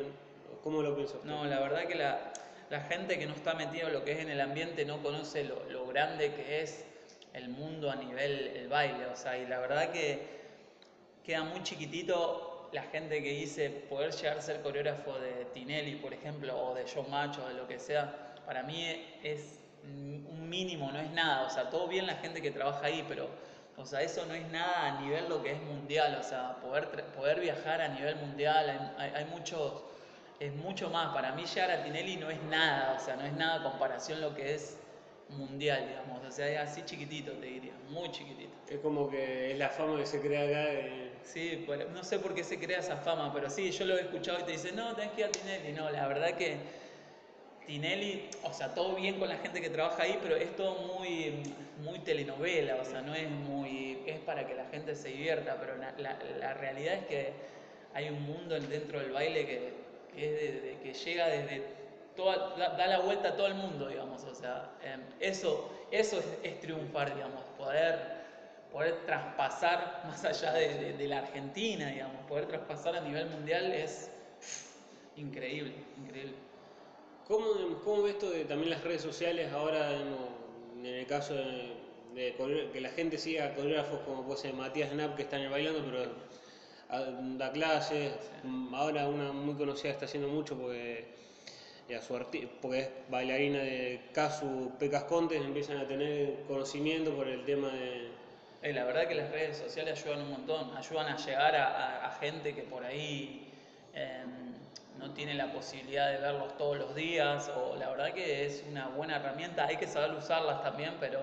¿Cómo 0.63 0.81
lo 0.81 0.95
piensa 0.95 1.15
No, 1.23 1.45
la 1.45 1.59
verdad 1.59 1.87
que 1.87 1.95
la, 1.95 2.33
la 2.69 2.81
gente 2.81 3.17
que 3.17 3.27
no 3.27 3.33
está 3.33 3.53
metida 3.53 3.87
en 3.87 3.93
lo 3.93 4.03
que 4.03 4.13
es 4.13 4.19
en 4.19 4.29
el 4.29 4.41
ambiente 4.41 4.83
no 4.83 5.01
conoce 5.01 5.43
lo, 5.43 5.63
lo 5.69 5.85
grande 5.87 6.33
que 6.33 6.61
es 6.61 6.83
el 7.33 7.49
mundo 7.49 7.91
a 7.91 7.95
nivel 7.95 8.47
el 8.55 8.67
baile, 8.67 9.05
o 9.05 9.15
sea, 9.15 9.37
y 9.37 9.45
la 9.45 9.59
verdad 9.59 9.91
que 9.91 10.19
queda 11.23 11.43
muy 11.43 11.61
chiquitito 11.63 12.69
la 12.71 12.83
gente 12.83 13.21
que 13.23 13.29
dice 13.31 13.69
poder 13.69 14.11
llegar 14.11 14.37
a 14.37 14.41
ser 14.41 14.61
coreógrafo 14.61 15.17
de 15.19 15.45
Tinelli, 15.53 15.95
por 15.95 16.13
ejemplo, 16.13 16.57
o 16.57 16.75
de 16.75 16.85
John 16.93 17.09
Macho, 17.09 17.47
de 17.47 17.53
lo 17.55 17.67
que 17.67 17.79
sea, 17.79 18.28
para 18.49 18.63
mí 18.63 18.83
es 19.21 19.59
un 19.83 20.49
mínimo, 20.49 20.91
no 20.91 20.99
es 20.99 21.11
nada, 21.11 21.45
o 21.45 21.51
sea, 21.51 21.69
todo 21.69 21.87
bien 21.87 22.07
la 22.07 22.15
gente 22.15 22.41
que 22.41 22.49
trabaja 22.49 22.87
ahí, 22.87 23.05
pero, 23.07 23.29
o 23.77 23.85
sea, 23.85 24.01
eso 24.01 24.25
no 24.25 24.33
es 24.33 24.43
nada 24.49 24.87
a 24.87 25.01
nivel 25.01 25.29
lo 25.29 25.43
que 25.43 25.51
es 25.51 25.61
mundial, 25.61 26.17
o 26.19 26.23
sea, 26.23 26.55
poder, 26.55 26.89
poder 27.15 27.41
viajar 27.41 27.79
a 27.79 27.89
nivel 27.89 28.15
mundial, 28.15 28.95
hay, 28.97 29.11
hay 29.15 29.25
muchos, 29.25 29.83
es 30.39 30.51
mucho 30.55 30.89
más, 30.89 31.13
para 31.13 31.33
mí 31.33 31.45
llegar 31.45 31.69
a 31.69 31.83
Tinelli 31.83 32.17
no 32.17 32.31
es 32.31 32.41
nada, 32.45 32.97
o 32.99 33.05
sea, 33.05 33.17
no 33.17 33.23
es 33.23 33.33
nada 33.33 33.61
comparación 33.61 34.19
lo 34.19 34.33
que 34.33 34.55
es 34.55 34.79
mundial, 35.29 35.85
digamos, 35.87 36.25
o 36.27 36.31
sea, 36.31 36.49
es 36.49 36.71
así 36.71 36.81
chiquitito, 36.85 37.33
te 37.33 37.45
diría, 37.45 37.73
muy 37.89 38.11
chiquitito. 38.11 38.51
Es 38.67 38.79
como 38.79 39.11
que 39.11 39.51
es 39.51 39.59
la 39.59 39.69
fama 39.69 39.95
que 39.99 40.07
se 40.07 40.21
crea 40.21 40.49
acá. 40.49 40.81
Sí, 41.21 41.67
no 41.93 42.03
sé 42.03 42.17
por 42.17 42.33
qué 42.33 42.43
se 42.43 42.57
crea 42.57 42.79
esa 42.79 42.97
fama, 42.97 43.31
pero 43.31 43.47
sí, 43.47 43.69
yo 43.69 43.85
lo 43.85 43.95
he 43.95 44.01
escuchado 44.01 44.39
y 44.39 44.43
te 44.43 44.53
dicen, 44.53 44.75
no, 44.75 44.95
tenés 44.95 45.11
que 45.11 45.21
ir 45.21 45.27
a 45.27 45.31
Tinelli. 45.31 45.73
No, 45.73 45.91
la 45.91 46.07
verdad 46.07 46.31
que 46.31 46.78
Tinelli, 47.69 48.27
o 48.41 48.51
sea, 48.51 48.73
todo 48.73 48.95
bien 48.95 49.19
con 49.19 49.29
la 49.29 49.37
gente 49.37 49.61
que 49.61 49.69
trabaja 49.69 50.01
ahí, 50.01 50.17
pero 50.23 50.35
es 50.35 50.55
todo 50.55 50.73
muy, 50.95 51.43
muy 51.83 51.99
telenovela, 51.99 52.77
o 52.77 52.83
sea, 52.83 53.03
no 53.03 53.13
es 53.13 53.29
muy, 53.29 54.01
es 54.07 54.19
para 54.21 54.47
que 54.47 54.55
la 54.55 54.65
gente 54.65 54.95
se 54.95 55.09
divierta, 55.09 55.55
pero 55.59 55.75
la, 55.77 56.53
realidad 56.55 56.95
es 56.95 57.05
que 57.05 57.33
hay 57.93 58.09
un 58.09 58.23
mundo 58.23 58.59
dentro 58.59 58.99
del 58.99 59.11
baile 59.11 59.45
que, 59.45 59.73
que, 60.15 60.93
llega 60.95 61.27
desde 61.27 61.63
da, 62.17 62.87
la 62.87 62.99
vuelta 63.01 63.29
a 63.29 63.35
todo 63.35 63.45
el 63.45 63.53
mundo, 63.53 63.87
digamos. 63.87 64.23
O 64.23 64.33
sea, 64.33 64.71
em, 64.81 65.01
eso, 65.19 65.71
eso 65.91 66.19
es, 66.41 66.59
triunfar, 66.61 67.13
digamos, 67.13 67.43
poder, 67.55 67.99
poder 68.71 69.05
traspasar 69.05 70.05
más 70.07 70.25
allá 70.25 70.53
de, 70.53 71.07
la 71.07 71.19
Argentina, 71.19 71.85
digamos, 71.89 72.25
poder 72.25 72.47
traspasar 72.47 72.95
a 72.95 73.01
nivel 73.01 73.29
mundial 73.29 73.71
es 73.71 74.09
increíble, 75.15 75.75
increíble. 75.97 76.48
¿Cómo, 77.29 77.45
cómo 77.85 78.01
ves 78.01 78.13
esto 78.13 78.31
de 78.31 78.43
también 78.45 78.71
las 78.71 78.83
redes 78.83 79.03
sociales 79.03 79.53
ahora, 79.53 79.91
en 79.93 80.83
el 80.83 81.05
caso 81.05 81.35
de, 81.35 82.33
que 82.73 82.81
la 82.81 82.89
gente 82.89 83.19
siga 83.19 83.53
coreógrafos 83.53 83.99
como 83.99 84.25
puede 84.25 84.39
ser 84.39 84.55
Matías 84.55 84.89
Knapp 84.89 85.15
que 85.15 85.21
están 85.21 85.47
bailando, 85.51 85.85
pero 85.85 86.11
da 87.37 87.51
clases, 87.51 88.13
ahora 88.73 89.07
una 89.07 89.31
muy 89.31 89.53
conocida 89.53 89.91
está 89.91 90.05
haciendo 90.05 90.27
mucho 90.27 90.57
porque 90.57 91.05
y 91.87 91.93
a 91.93 92.01
su 92.01 92.19
porque 92.61 92.79
es 92.79 92.89
bailarina 93.11 93.59
de 93.59 94.01
Casu 94.11 94.71
Pecas 94.79 95.03
Contes, 95.03 95.39
empiezan 95.39 95.77
a 95.77 95.87
tener 95.87 96.33
conocimiento 96.47 97.15
por 97.15 97.27
el 97.27 97.45
tema 97.45 97.67
de... 97.69 98.07
Eh, 98.63 98.73
la 98.73 98.85
verdad 98.85 99.07
que 99.07 99.13
las 99.13 99.29
redes 99.29 99.57
sociales 99.57 100.01
ayudan 100.01 100.23
un 100.23 100.31
montón, 100.31 100.75
ayudan 100.75 101.13
a 101.13 101.17
llegar 101.17 101.55
a, 101.55 102.17
gente 102.19 102.55
que 102.55 102.63
por 102.63 102.83
ahí 102.83 103.47
eh, 103.93 104.23
no 104.99 105.11
tiene 105.13 105.33
la 105.33 105.51
posibilidad 105.51 106.11
de 106.11 106.17
verlos 106.17 106.57
todos 106.57 106.77
los 106.77 106.93
días, 106.93 107.49
o 107.55 107.75
la 107.77 107.89
verdad 107.89 108.13
que 108.13 108.45
es 108.45 108.63
una 108.69 108.89
buena 108.89 109.15
herramienta, 109.15 109.65
hay 109.65 109.77
que 109.77 109.87
saber 109.87 110.11
usarlas 110.11 110.61
también, 110.61 110.95
pero 110.99 111.21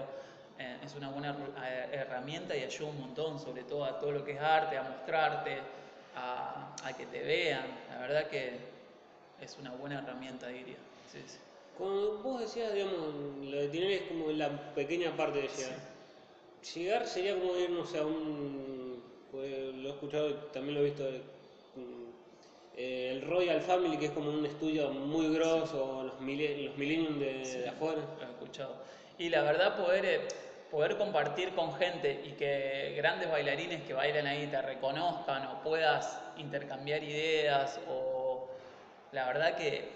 eh, 0.59 0.79
es 0.83 0.95
una 0.95 1.11
buena 1.11 1.37
eh, 1.65 1.89
herramienta 1.93 2.57
y 2.57 2.62
ayuda 2.62 2.89
un 2.89 3.01
montón, 3.01 3.39
sobre 3.39 3.62
todo 3.62 3.85
a 3.85 3.99
todo 3.99 4.12
lo 4.12 4.25
que 4.25 4.33
es 4.33 4.41
arte, 4.41 4.79
a 4.79 4.83
mostrarte, 4.83 5.59
a, 6.17 6.75
a 6.83 6.93
que 6.97 7.07
te 7.07 7.23
vean, 7.23 7.67
la 7.91 7.99
verdad 7.99 8.29
que 8.29 8.59
es 9.41 9.57
una 9.61 9.73
buena 9.73 9.99
herramienta, 9.99 10.49
diría. 10.49 10.79
Sí, 11.12 11.23
sí. 11.27 11.39
Cuando 11.77 12.23
vos 12.23 12.41
decías, 12.41 12.73
digamos, 12.73 12.99
lo 13.43 13.57
de 13.59 13.69
Tinelli 13.69 13.95
es 13.95 14.03
como 14.09 14.31
la 14.31 14.49
pequeña 14.75 15.15
parte 15.15 15.43
de 15.43 15.49
llegar. 15.49 15.79
Llegar 16.75 17.07
sería 17.07 17.39
como 17.39 17.55
irnos 17.59 17.95
a 17.95 18.07
un... 18.07 19.03
pues, 19.31 19.75
lo 19.75 19.89
he 19.89 19.93
escuchado, 19.93 20.35
también 20.55 20.75
lo 20.75 20.81
he 20.81 20.85
visto, 20.85 21.05
eh, 22.77 23.11
el 23.12 23.23
Royal 23.29 23.61
Family, 23.61 23.97
que 23.97 24.07
es 24.07 24.11
como 24.12 24.31
un 24.31 24.45
estudio 24.45 24.91
muy 24.91 25.35
grosso, 25.35 26.03
los, 26.05 26.21
mille- 26.21 26.65
los 26.67 26.77
Millennium 26.77 27.19
de, 27.19 27.45
Sí, 27.45 27.59
de 27.59 27.69
afuera. 27.69 28.03
Lo 28.21 28.27
he 28.27 28.31
escuchado. 28.31 28.77
Y 29.19 29.29
la 29.31 29.43
verdad, 29.43 29.77
poder, 29.77 30.05
eh, 30.05 30.29
poder 30.71 30.99
compartir 30.99 31.55
con 31.55 31.75
gente 31.77 32.23
y 32.25 32.33
que 32.33 32.95
grandes 32.97 33.31
bailarines 33.31 33.83
que 33.83 33.95
bailan 33.95 34.27
ahí 34.27 34.47
te 34.49 34.61
reconozcan 34.61 35.47
o 35.47 35.62
puedas 35.62 36.21
intercambiar 36.37 37.03
ideas 37.03 37.81
o 37.89 38.51
la 39.12 39.27
verdad 39.27 39.57
que, 39.57 39.89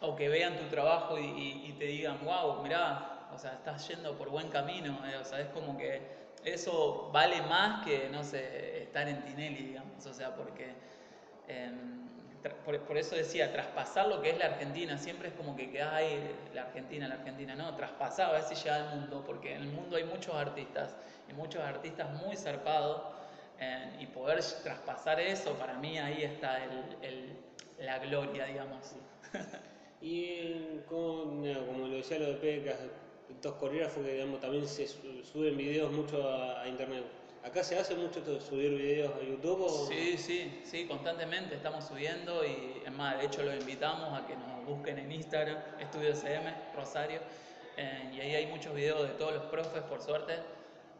o 0.00 0.16
que 0.16 0.28
vean 0.28 0.56
tu 0.58 0.66
trabajo 0.66 1.18
y, 1.18 1.24
y- 1.24 1.62
y 1.68 1.72
te 1.78 1.84
digan, 1.86 2.18
wow, 2.24 2.62
mirá, 2.62 3.28
o 3.34 3.38
sea, 3.38 3.52
estás 3.54 3.86
yendo 3.88 4.18
por 4.18 4.28
buen 4.28 4.48
camino, 4.48 4.98
eh, 5.06 5.16
o 5.16 5.24
sea, 5.24 5.40
es 5.40 5.46
como 5.48 5.78
que 5.78 6.02
eso 6.44 7.08
vale 7.12 7.40
más 7.42 7.84
que, 7.86 8.08
no 8.10 8.22
sé, 8.24 8.82
estar 8.82 9.08
en 9.08 9.24
Tinelli, 9.24 9.62
digamos, 9.62 10.04
o 10.04 10.12
sea, 10.12 10.34
porque... 10.36 10.66
em, 11.48 12.09
por, 12.64 12.96
eso 12.96 13.14
decía, 13.14 13.52
traspasar 13.52 14.08
lo 14.08 14.22
que 14.22 14.30
es 14.30 14.38
la 14.38 14.46
Argentina, 14.46 14.96
siempre 14.98 15.28
es 15.28 15.34
como 15.34 15.56
que 15.56 15.70
queda 15.70 15.94
ahí 15.94 16.30
la 16.54 16.62
Argentina, 16.62 17.06
la 17.08 17.16
Argentina, 17.16 17.54
no, 17.54 17.74
traspasar, 17.76 18.30
a 18.30 18.32
ver 18.32 18.42
si 18.42 18.54
llega 18.54 18.76
al 18.90 18.98
mundo, 18.98 19.22
porque 19.26 19.54
en 19.54 19.62
el 19.62 19.68
mundo 19.68 19.96
hay 19.96 20.04
muchos 20.04 20.34
artistas, 20.34 20.94
y 21.28 21.32
muchos 21.32 21.62
artistas 21.62 22.10
muy 22.24 22.36
zarpados, 22.36 23.02
eh, 23.58 23.98
y 24.00 24.06
poder 24.06 24.42
traspasar 24.62 25.20
eso, 25.20 25.52
para 25.54 25.74
mí 25.74 25.98
ahí 25.98 26.22
está 26.22 26.64
el, 27.02 27.36
la 27.78 27.98
gloria, 27.98 28.44
digamos. 28.46 28.92
Y 30.02 30.24
eh, 30.24 30.80
como, 30.88 31.44
lo 31.44 31.88
decía 31.88 32.18
lo 32.18 32.28
de 32.28 32.34
Pecas, 32.36 32.76
estos 33.28 33.54
coreógrafos 33.56 34.02
que 34.02 34.14
digamos, 34.14 34.40
también 34.40 34.66
se 34.66 34.86
su- 34.88 35.22
suben 35.22 35.58
videos 35.58 35.92
mucho 35.92 36.26
a 36.56 36.66
internet. 36.66 37.04
¿Acá 37.42 37.64
se 37.64 37.78
hace 37.78 37.94
mucho 37.94 38.18
esto 38.18 38.34
de 38.34 38.40
subir 38.40 38.70
videos 38.72 39.12
a 39.14 39.22
YouTube? 39.22 39.62
O... 39.62 39.86
Sí, 39.88 40.18
sí, 40.18 40.60
sí, 40.64 40.86
constantemente 40.86 41.54
estamos 41.54 41.86
subiendo 41.86 42.44
y 42.44 42.82
es 42.84 42.92
más, 42.92 43.18
de 43.18 43.26
hecho 43.26 43.42
los 43.42 43.54
invitamos 43.54 44.12
a 44.18 44.26
que 44.26 44.36
nos 44.36 44.66
busquen 44.66 44.98
en 44.98 45.10
Instagram, 45.10 45.56
Estudio 45.80 46.14
CM, 46.14 46.52
Rosario, 46.76 47.20
eh, 47.78 48.10
y 48.14 48.20
ahí 48.20 48.34
hay 48.34 48.46
muchos 48.48 48.74
videos 48.74 49.08
de 49.08 49.14
todos 49.14 49.32
los 49.32 49.44
profes, 49.44 49.82
por 49.84 50.02
suerte, 50.02 50.34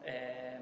eh, 0.03 0.57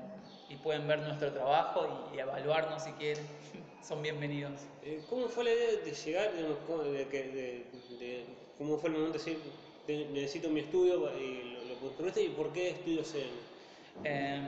y 0.50 0.58
pueden 0.58 0.86
ver 0.86 1.00
nuestro 1.00 1.32
trabajo 1.32 2.10
y, 2.13 2.18
y 2.18 2.20
evaluarnos 2.20 2.84
si 2.84 2.92
quieren, 2.94 3.26
son 3.82 4.02
bienvenidos. 4.02 4.60
Eh, 4.84 5.02
¿Cómo 5.10 5.30
fue 5.30 5.46
la 5.46 5.52
idea 5.54 5.68
de 5.86 5.92
llegar, 5.94 6.34
de 6.34 7.06
de- 7.06 7.65
de- 8.00 8.26
cómo 8.58 8.78
fue 8.78 8.89
el 8.89 8.96
momento 8.98 9.18
de 9.18 9.24
decir, 9.24 9.39
"Te- 9.88 10.06
necesito 10.08 10.50
mi 10.50 10.60
estudio 10.60 11.10
y 11.18 11.54
lo, 11.54 11.63
lo 11.74 11.80
construiste 11.80 12.22
y 12.22 12.30
por 12.30 12.52
qué 12.52 12.72
Estudio 12.72 13.06
CM? 13.06 13.59
Eh, 14.04 14.40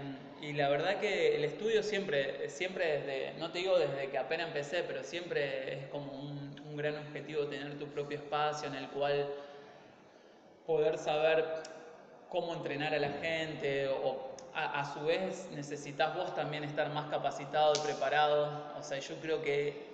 y 0.41 0.53
la 0.53 0.69
verdad 0.69 0.99
que 0.99 1.35
el 1.35 1.43
estudio 1.43 1.83
siempre, 1.83 2.49
siempre 2.49 2.99
desde, 2.99 3.33
no 3.37 3.51
te 3.51 3.59
digo 3.59 3.77
desde 3.77 4.09
que 4.09 4.17
apenas 4.17 4.47
empecé, 4.47 4.83
pero 4.83 5.03
siempre 5.03 5.73
es 5.73 5.87
como 5.89 6.11
un, 6.13 6.51
gran 6.73 6.97
objetivo 6.97 7.45
tener 7.45 7.77
tu 7.77 7.85
propio 7.89 8.17
espacio 8.17 8.67
en 8.69 8.75
el 8.75 8.87
cual 8.87 9.27
poder 10.65 10.97
saber 10.97 11.45
cómo 12.29 12.55
entrenar 12.55 12.95
a 12.95 12.97
la 12.97 13.09
gente 13.09 13.87
o 13.89 14.31
a, 14.55 14.91
su 14.91 15.05
vez 15.05 15.49
necesitas 15.51 16.15
vos 16.15 16.33
también 16.33 16.63
estar 16.63 16.89
más 16.89 17.07
capacitado 17.11 17.73
y 17.75 17.79
preparado. 17.79 18.73
O 18.79 18.81
sea, 18.81 18.97
yo 18.99 19.15
creo 19.17 19.43
que 19.43 19.91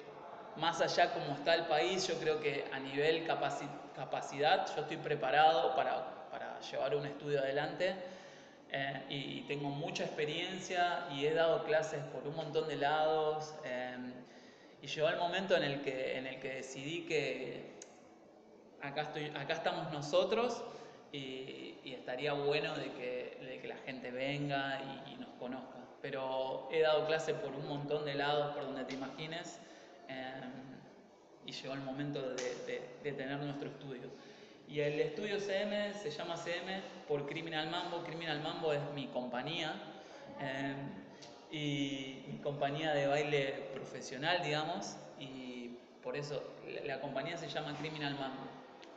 más 0.55 0.79
allá 0.79 1.11
como 1.11 1.33
está 1.33 1.55
el 1.55 1.65
país, 1.65 2.07
yo 2.07 2.15
creo 2.19 2.39
que 2.39 2.65
a 2.71 2.79
nivel 2.79 3.27
capaci- 3.27 3.67
capacidad 3.95 4.65
yo 4.75 4.83
estoy 4.83 4.97
preparado 4.97 5.75
para, 5.75 6.29
para 6.31 6.59
llevar 6.61 6.95
un 6.95 7.07
estudio 7.07 7.39
adelante 7.39 7.95
eh, 8.71 9.03
y, 9.09 9.41
tengo 9.47 9.69
mucha 9.69 10.03
experiencia 10.03 11.07
y 11.13 11.25
he 11.25 11.33
dado 11.33 11.63
clases 11.63 12.01
por 12.13 12.27
un 12.27 12.35
montón 12.35 12.67
de 12.67 12.75
lados 12.75 13.53
eh, 13.63 13.95
y 14.81 14.87
llegó 14.87 15.07
el 15.09 15.17
momento 15.17 15.55
en 15.55 15.63
el 15.63 15.81
que, 15.81 16.17
en 16.17 16.27
el 16.27 16.39
que 16.39 16.55
decidí 16.55 17.05
que 17.05 17.77
acá, 18.81 19.03
estoy, 19.03 19.25
acá 19.35 19.53
estamos 19.53 19.91
nosotros 19.91 20.63
y, 21.11 21.75
y 21.83 21.93
estaría 21.93 22.33
bueno 22.33 22.75
de 22.75 22.91
que, 22.91 23.37
de 23.41 23.59
que 23.61 23.67
la 23.67 23.77
gente 23.77 24.11
venga 24.11 24.81
y, 25.07 25.13
y 25.13 25.15
nos 25.15 25.29
conozca. 25.39 25.77
Pero 26.01 26.67
he 26.71 26.81
dado 26.81 27.07
clases 27.07 27.35
por 27.35 27.51
un 27.53 27.67
montón 27.67 28.05
de 28.05 28.13
lados, 28.15 28.53
por 28.53 28.65
donde 28.65 28.83
te 28.85 28.93
imagines, 28.93 29.59
eh, 30.09 30.33
y 31.45 31.51
llegó 31.53 31.73
el 31.73 31.81
momento 31.81 32.21
de, 32.21 32.35
de- 32.35 32.89
de 33.03 33.11
tener 33.13 33.39
nuestro 33.39 33.69
estudio. 33.69 34.09
Y 34.67 34.81
el 34.81 34.99
estudio 34.99 35.39
CM 35.39 35.93
se 35.93 36.11
llama 36.11 36.35
CM 36.35 36.81
por 37.07 37.25
Criminal 37.25 37.69
Mambo. 37.69 38.03
Criminal 38.03 38.41
Mambo 38.41 38.73
es 38.73 38.81
mi 38.93 39.07
compañía. 39.07 39.73
eh, 40.41 40.75
y 41.49 42.25
mi 42.27 42.39
compañía 42.39 42.93
de 42.93 43.07
baile 43.07 43.69
profesional, 43.73 44.43
digamos, 44.43 44.97
y 45.17 45.77
por 46.03 46.17
eso 46.17 46.43
la, 46.67 46.95
la 46.95 47.01
compañía 47.01 47.37
se 47.37 47.47
llama 47.47 47.73
Criminal 47.79 48.13
Mambo, 48.15 48.43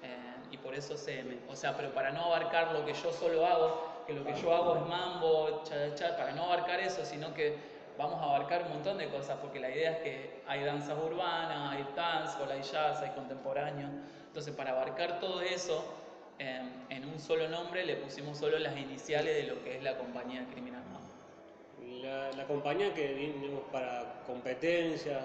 eh, 0.02 0.16
y 0.50 0.56
por 0.56 0.74
eso 0.74 0.96
CM. 0.96 1.38
O 1.48 1.54
sea, 1.54 1.76
pero 1.76 1.94
para 1.94 2.11
no 2.11 2.24
abarcar 2.24 2.72
lo 2.72 2.85
que 2.85 2.92
yo 2.92 3.12
solo 3.12 3.46
hago, 3.46 4.02
que 4.06 4.12
lo 4.14 4.24
que 4.24 4.35
yo 4.35 4.52
hago 4.52 4.76
es 4.76 4.83
mambo, 4.87 5.62
cha, 5.64 5.94
cha, 5.94 6.16
para 6.16 6.33
no 6.33 6.44
abarcar 6.46 6.80
eso, 6.80 7.04
sino 7.04 7.33
que 7.35 7.56
vamos 7.96 8.20
a 8.20 8.24
abarcar 8.24 8.64
un 8.64 8.70
montón 8.70 8.98
de 8.98 9.09
cosas, 9.09 9.38
porque 9.40 9.61
la 9.61 9.70
idea 9.70 9.92
es 9.92 9.98
que 9.98 10.42
hay 10.48 10.64
danzas 10.64 10.98
urbanas, 10.98 11.72
hay 11.72 11.87
dancehall, 11.94 12.50
hay 12.50 12.62
jazz, 12.62 13.00
hay 13.00 13.11
contemporáneo. 13.11 13.88
Entonces, 14.30 14.54
para 14.54 14.70
abarcar 14.70 15.18
todo 15.18 15.42
eso, 15.42 15.84
eh, 16.38 16.60
en 16.88 17.04
un 17.04 17.18
solo 17.18 17.48
nombre 17.48 17.84
le 17.84 17.96
pusimos 17.96 18.38
solo 18.38 18.58
las 18.60 18.76
iniciales 18.78 19.34
de 19.34 19.42
lo 19.52 19.62
que 19.64 19.76
es 19.76 19.82
la 19.82 19.98
compañía 19.98 20.46
Criminal. 20.52 20.80
La, 22.02 22.30
la 22.32 22.46
compañía 22.46 22.94
que 22.94 23.14
digamos, 23.14 23.62
para 23.72 24.22
competencia, 24.26 25.20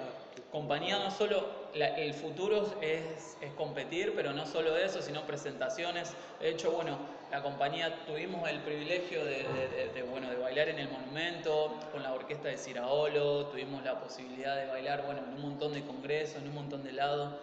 Compañía 0.52 1.00
no 1.00 1.12
solo, 1.12 1.46
la- 1.74 1.96
el 1.98 2.14
futuro 2.14 2.66
es, 2.82 3.38
es 3.42 3.52
competir, 3.58 4.14
pero 4.16 4.32
no 4.34 4.46
solo 4.46 4.78
eso, 4.78 5.02
sino 5.02 5.26
presentaciones. 5.26 6.14
De 6.40 6.50
hecho, 6.50 6.72
bueno, 6.72 6.98
la 7.32 7.42
compañía 7.44 8.06
tuvimos 8.06 8.48
el 8.50 8.60
privilegio 8.60 9.24
de, 9.26 9.44
de- 9.44 9.68
de- 9.70 9.88
de, 9.94 10.04
bueno, 10.04 10.30
de 10.30 10.38
bailar 10.38 10.70
en 10.70 10.80
el 10.80 10.90
monumento, 10.90 11.78
con 11.92 12.04
la 12.04 12.14
orquesta 12.14 12.48
de 12.50 12.58
Ciraolo, 12.58 13.48
tuvimos 13.48 13.84
la 13.84 14.00
posibilidad 14.00 14.56
de 14.56 14.68
bailar 14.68 15.06
bueno, 15.06 15.22
en 15.28 15.34
un 15.36 15.42
montón 15.42 15.74
de 15.74 15.84
congresos, 15.84 16.42
en 16.42 16.48
un 16.48 16.56
montón 16.56 16.84
de 16.84 16.94
lados, 16.94 17.34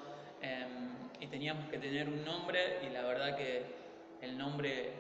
em, 0.41 0.82
y 1.23 1.27
teníamos 1.29 1.67
que 1.71 1.79
tener 1.79 2.09
un 2.09 2.25
nombre, 2.25 2.79
y 2.85 2.91
la 2.93 3.03
verdad 3.03 3.37
que 3.37 3.63
el 4.23 4.37
nombre 4.37 4.91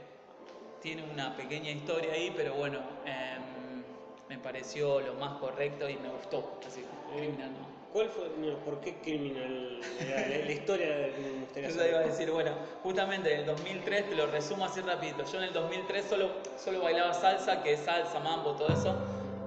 tiene 0.80 1.02
una 1.12 1.36
pequeña 1.36 1.70
historia 1.70 2.12
ahí, 2.12 2.32
pero 2.36 2.54
bueno, 2.54 2.78
em, 3.04 3.82
me 4.28 4.38
pareció 4.38 5.00
lo 5.00 5.14
más 5.14 5.38
correcto 5.40 5.88
y 5.88 5.96
me 5.96 6.08
gustó. 6.10 6.60
Así, 6.66 6.84
criminal 7.12 7.50
no. 7.52 7.72
¿cuál 7.92 8.08
fue, 8.08 8.30
no, 8.38 8.56
por 8.58 8.80
qué 8.80 8.94
criminal? 9.02 9.80
La, 10.08 10.20
la- 10.20 10.44
la 10.46 10.52
historia 10.52 10.86
de- 10.96 11.12
me 11.56 11.62
gustaría 11.66 11.88
iba 11.90 11.98
a 11.98 12.02
decir, 12.04 12.30
bueno, 12.30 12.52
justamente 12.84 13.34
en 13.34 13.40
el 13.40 13.46
2003, 13.46 14.08
te 14.08 14.14
lo 14.14 14.26
resumo 14.28 14.64
así 14.64 14.80
rapidito, 14.80 15.24
yo 15.24 15.38
en 15.38 15.44
el 15.44 15.52
2003 15.52 16.04
solo, 16.06 16.30
solo 16.56 16.80
bailaba 16.82 17.12
salsa, 17.14 17.62
que 17.64 17.72
es 17.72 17.80
salsa, 17.80 18.20
mambo, 18.20 18.52
todo 18.52 18.68
eso, 18.72 18.94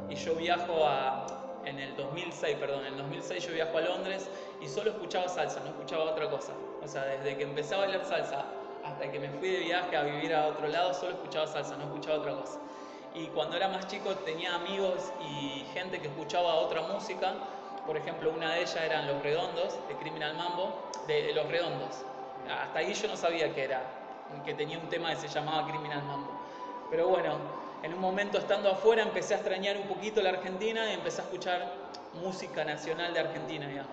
y 0.10 0.16
yo 0.16 0.36
viajo 0.36 0.86
a, 0.86 1.26
en 1.66 1.80
el 1.80 1.96
2006, 1.96 2.58
perdón, 2.58 2.86
en 2.86 2.94
el 2.94 2.98
2006 2.98 3.48
yo 3.48 3.54
viajo 3.54 3.78
a 3.78 3.82
Londres 3.82 4.30
y 4.62 4.68
solo 4.68 4.92
escuchaba 4.92 5.28
salsa, 5.28 5.60
no 5.62 5.70
escuchaba 5.70 6.06
otra 6.06 6.30
cosa. 6.30 6.54
O 6.84 6.88
sea, 6.88 7.04
desde 7.06 7.38
que 7.38 7.44
empecé 7.44 7.76
a 7.76 7.80
bailar 7.80 8.06
salsa 8.06 8.46
hasta 8.84 9.12
que 9.12 9.20
me 9.20 9.30
fui 9.30 9.50
de 9.50 9.60
viaje 9.60 9.98
a 9.98 10.04
vivir 10.04 10.34
a 10.34 10.48
otro 10.48 10.68
lado, 10.68 10.94
solo 10.94 11.14
escuchaba 11.14 11.48
salsa, 11.48 11.76
no 11.78 11.86
escuchaba 11.86 12.20
otra 12.20 12.36
cosa. 12.36 12.60
Y 13.16 13.28
cuando 13.28 13.56
era 13.58 13.70
más 13.70 13.88
chico 13.88 14.14
tenía 14.18 14.56
amigos 14.56 15.12
y 15.22 15.66
gente 15.74 16.00
que 16.00 16.08
escuchaba 16.08 16.56
otra 16.56 16.82
música. 16.82 17.34
Por 17.88 17.98
ejemplo, 17.98 18.32
una 18.32 18.54
de 18.54 18.62
ellas 18.62 18.76
eran 18.76 19.08
Los 19.08 19.22
Redondos, 19.22 19.78
de 19.88 19.96
Criminal 19.96 20.36
Mambo, 20.36 20.90
de, 21.08 21.24
de 21.24 21.34
Los 21.34 21.48
Redondos. 21.48 22.04
Hasta 22.50 22.80
ahí 22.80 22.94
yo 22.94 23.08
no 23.08 23.16
sabía 23.16 23.54
que 23.54 23.64
era, 23.64 23.82
que 24.44 24.54
tenía 24.54 24.78
un 24.78 24.90
tema 24.90 25.10
que 25.10 25.16
se 25.16 25.28
llamaba 25.28 25.68
Criminal 25.68 26.04
Mambo. 26.04 26.32
Pero 26.90 27.08
bueno, 27.08 27.38
en 27.84 27.94
un 27.94 28.00
momento 28.00 28.38
estando 28.38 28.70
afuera 28.70 29.04
empecé 29.04 29.34
a 29.34 29.38
extrañar 29.38 29.78
un 29.78 29.88
poquito 29.88 30.22
la 30.22 30.30
Argentina 30.30 30.90
y 30.90 30.94
empecé 30.94 31.22
a 31.22 31.26
escuchar 31.26 31.72
música 32.14 32.64
nacional 32.64 33.14
de 33.14 33.20
Argentina, 33.20 33.68
digamos. 33.68 33.92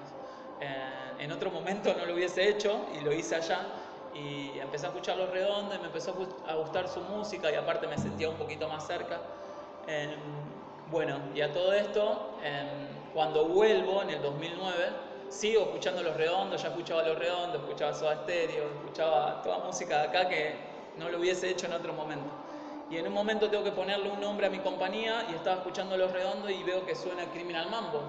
Eh, 0.61 1.25
en 1.25 1.33
otro 1.33 1.51
momento 1.51 1.95
no 1.95 2.07
lo 2.07 2.14
hubiese 2.14 2.49
hecho 2.49 2.87
y 2.95 3.05
lo 3.05 3.12
hice 3.12 3.37
allá 3.37 3.66
y 4.14 4.59
empecé 4.59 4.87
a 4.87 4.88
escuchar 4.90 5.16
Los 5.16 5.31
Redondos 5.31 5.77
y 5.77 5.81
me 5.81 5.87
empezó 5.87 6.14
a 6.47 6.55
gustar 6.55 6.88
su 6.88 7.01
música 7.01 7.51
y 7.51 7.55
aparte 7.55 7.87
me 7.87 7.99
sentía 7.99 8.29
un 8.29 8.37
poquito 8.37 8.68
más 8.68 8.87
cerca. 8.87 9.21
Em, 9.87 10.11
bueno, 10.90 11.18
y 11.35 11.40
a 11.40 11.53
todo 11.53 11.73
esto, 11.73 12.37
em, 12.42 13.12
cuando 13.14 13.47
vuelvo 13.47 14.03
en 14.03 14.11
el 14.11 14.23
2009, 14.23 14.90
sigo 15.29 15.62
escuchando 15.62 16.03
Los 16.03 16.16
Redondos, 16.16 16.62
ya 16.62 16.68
escuchaba 16.68 17.03
Los 17.03 17.18
Redondos, 17.18 17.62
escuchaba 17.62 17.95
Soda 17.95 18.16
Stereo, 18.23 18.64
escuchaba 18.77 19.42
toda 19.42 19.59
música 19.59 20.03
de 20.03 20.09
acá 20.09 20.29
que 20.29 20.55
no 20.99 21.09
lo 21.09 21.18
hubiese 21.18 21.51
hecho 21.51 21.66
en 21.66 21.73
otro 21.73 21.92
momento. 21.95 22.31
Y 22.92 22.98
en 22.98 23.07
un 23.07 23.14
momento 23.14 23.48
tengo 23.48 23.64
que 23.64 23.72
ponerle 23.72 24.11
un 24.11 24.20
nombre 24.20 24.48
a 24.48 24.50
mi 24.50 24.59
compañía 24.59 25.26
y 25.31 25.35
estaba 25.35 25.57
escuchando 25.57 25.96
Los 25.96 26.12
Redondos 26.12 26.50
y 26.50 26.62
veo 26.62 26.85
que 26.85 26.94
suena 26.94 27.24
Criminal 27.33 27.70
Mambo. 27.70 28.02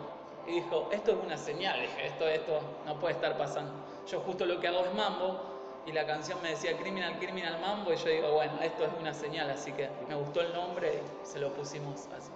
Y 0.46 0.56
dijo, 0.56 0.90
esto 0.92 1.12
es 1.12 1.18
una 1.26 1.38
señal, 1.38 1.80
dije, 1.80 2.08
esto, 2.08 2.28
esto 2.28 2.60
no 2.86 3.00
puede 3.00 3.14
estar 3.14 3.38
pasando. 3.38 3.72
Yo 4.06 4.20
justo 4.20 4.46
lo 4.46 4.60
que 4.60 4.68
hago 4.68 4.82
es 4.82 4.94
mambo 4.94 5.40
y 5.86 5.94
la 5.94 6.06
canción 6.06 6.38
me 6.44 6.50
decía 6.50 6.78
Criminal, 6.78 7.18
Criminal 7.18 7.62
Mambo 7.62 7.94
y 7.94 7.96
yo 7.96 8.10
digo, 8.10 8.34
bueno, 8.34 8.60
esto 8.62 8.84
es 8.84 8.90
una 9.00 9.14
señal, 9.14 9.50
así 9.52 9.72
que 9.72 9.90
me 10.10 10.16
gustó 10.16 10.42
el 10.42 10.52
nombre 10.52 11.02
y 11.24 11.26
se 11.26 11.40
lo 11.40 11.54
pusimos 11.54 12.10
así. 12.18 12.30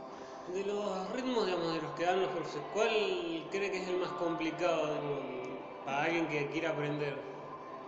De 0.53 0.63
los 0.63 1.11
ritmos, 1.11 1.45
digamos, 1.47 1.73
de 1.73 1.81
los 1.81 1.91
que 1.97 2.05
dan 2.05 2.21
los 2.21 2.29
cursos, 2.29 2.61
¿cuál 2.73 2.87
cree 3.51 3.71
que 3.71 3.83
es 3.83 3.89
el 3.89 3.97
más 3.97 4.11
complicado 4.11 4.87
para 5.83 6.03
alguien 6.03 6.29
que 6.29 6.47
quiera 6.51 6.69
aprender? 6.69 7.17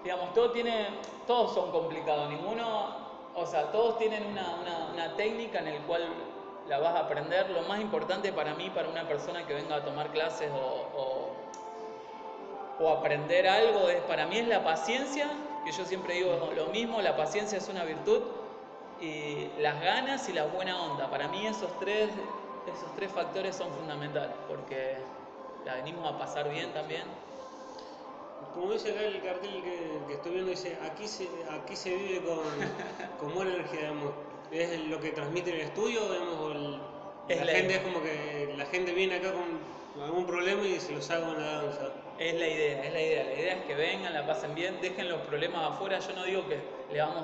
Digamos, 0.03 0.33
todo 0.33 0.51
tiene, 0.51 0.87
todos 1.25 1.53
son 1.53 1.71
complicados, 1.71 2.29
ninguno, 2.29 3.08
o 3.35 3.45
sea, 3.45 3.71
todos 3.71 3.97
tienen 3.97 4.25
una, 4.25 4.89
una, 4.93 5.15
técnica 5.15 5.59
en 5.59 5.67
el 5.67 5.81
cual 5.81 6.03
la 6.67 6.79
vas 6.79 6.95
a 6.95 6.99
aprender. 6.99 7.49
Lo 7.49 7.61
más 7.63 7.79
importante 7.79 8.31
para 8.33 8.53
mí, 8.53 8.69
para 8.69 8.89
una 8.89 9.07
persona 9.07 9.45
que 9.45 9.53
venga 9.53 9.75
a 9.75 9.83
tomar 9.83 10.11
clases 10.11 10.51
o, 10.51 11.35
o, 12.79 12.89
aprender 12.89 13.47
algo, 13.47 13.89
es, 13.89 14.01
para 14.03 14.25
mí 14.25 14.37
es 14.37 14.47
la 14.47 14.63
paciencia, 14.63 15.27
que 15.65 15.71
yo 15.71 15.85
siempre 15.85 16.15
digo 16.15 16.49
lo 16.55 16.67
mismo, 16.67 17.01
la 17.01 17.15
paciencia 17.15 17.57
es 17.57 17.67
una 17.67 17.83
virtud, 17.83 18.21
y 19.01 19.49
las 19.59 19.81
ganas 19.81 20.27
y 20.29 20.33
la 20.33 20.45
buena 20.45 20.81
onda. 20.81 21.09
Para 21.09 21.27
mí 21.27 21.45
esos 21.45 21.77
tres, 21.79 22.09
esos 22.67 22.95
tres 22.95 23.11
factores 23.11 23.55
son 23.55 23.71
fundamentales, 23.73 24.35
porque 24.47 24.97
la 25.65 25.75
venimos 25.75 26.11
a 26.11 26.17
pasar 26.17 26.49
bien 26.49 26.73
también. 26.73 27.03
Como 28.53 28.73
dice 28.73 28.91
acá 28.91 29.01
el 29.01 29.21
cartel 29.21 29.63
que, 29.63 30.13
estoy 30.13 30.31
viendo, 30.33 30.51
dice, 30.51 30.77
aquí 30.83 31.07
se, 31.07 31.27
aquí 31.49 31.75
se 31.75 31.95
vive 31.95 32.21
con, 32.21 32.39
con 33.19 33.35
buena 33.35 33.53
energía, 33.53 33.79
digamos 33.79 34.29
es 34.51 34.79
lo 34.85 34.99
que 34.99 35.11
transmite 35.11 35.51
el 35.51 35.61
estudio, 35.61 36.01
la, 37.27 37.35
gente 37.45 37.75
es 37.75 37.81
como 37.81 38.01
que 38.01 38.53
la 38.57 38.65
gente 38.65 38.93
viene 38.93 39.15
acá 39.15 39.31
con 39.31 40.01
algún 40.03 40.25
problema 40.25 40.63
y 40.63 40.79
se 40.79 40.93
los 40.93 41.09
haga 41.11 41.29
una 41.29 41.61
danza. 41.61 41.89
Es 42.17 42.33
la 42.33 42.47
idea, 42.47 42.83
es 42.83 42.93
la 42.93 43.01
idea. 43.01 43.23
La 43.25 43.33
idea 43.33 43.53
es 43.53 43.65
que 43.65 43.75
vengan, 43.75 44.13
la 44.13 44.25
pasen 44.25 44.55
bien, 44.55 44.81
dejen 44.81 45.07
los 45.07 45.21
problemas 45.21 45.71
afuera. 45.71 45.99
Yo 45.99 46.13
no 46.15 46.23
digo 46.23 46.47
que 46.47 46.59
le 46.91 46.99
vamos 46.99 47.23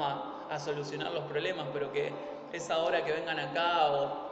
a, 0.49 0.59
solucionar 0.59 1.11
los 1.11 1.23
problemas, 1.25 1.67
pero 1.73 1.91
que 1.91 2.13
esa 2.53 2.77
hora 2.77 3.03
que 3.03 3.11
vengan 3.11 3.39
acá 3.39 3.91
o 3.91 4.25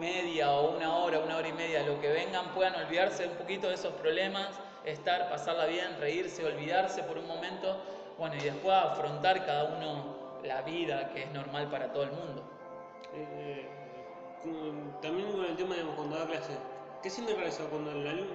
media 0.00 0.50
o 0.50 0.76
una 0.76 0.96
hora, 0.96 1.18
una 1.20 1.36
hora 1.36 1.46
y 1.46 1.52
media, 1.52 1.82
lo 1.82 2.00
que 2.00 2.08
vengan, 2.08 2.52
puedan 2.54 2.74
olvidarse 2.74 3.26
un 3.26 3.34
poquito 3.34 3.68
de 3.68 3.74
esos 3.74 3.92
problemas, 3.94 4.48
estar, 4.84 5.28
pasarla 5.30 5.66
bien, 5.66 5.96
reírse, 5.98 6.44
olvidarse 6.44 7.02
por 7.02 7.18
un 7.18 7.26
momento, 7.26 7.78
bueno, 8.18 8.34
y 8.36 8.40
después 8.40 8.74
afrontar 8.74 9.44
cada 9.46 9.76
uno 9.76 10.24
la 10.42 10.62
vida 10.62 11.10
que 11.10 11.22
es 11.22 11.32
normal 11.32 11.68
para 11.70 11.92
todo 11.92 12.04
el 12.04 12.12
mundo. 12.12 12.42
Eh, 13.14 13.68
también 15.00 15.32
con 15.32 15.44
el 15.44 15.56
tema, 15.56 15.74
de 15.74 15.82
cuando 15.96 16.18
da 16.18 16.26
clase, 16.26 16.52
¿qué 17.02 17.08
siente 17.08 17.34
realizado 17.34 17.70
cuando 17.70 17.92
el 17.92 18.06
alumno, 18.06 18.34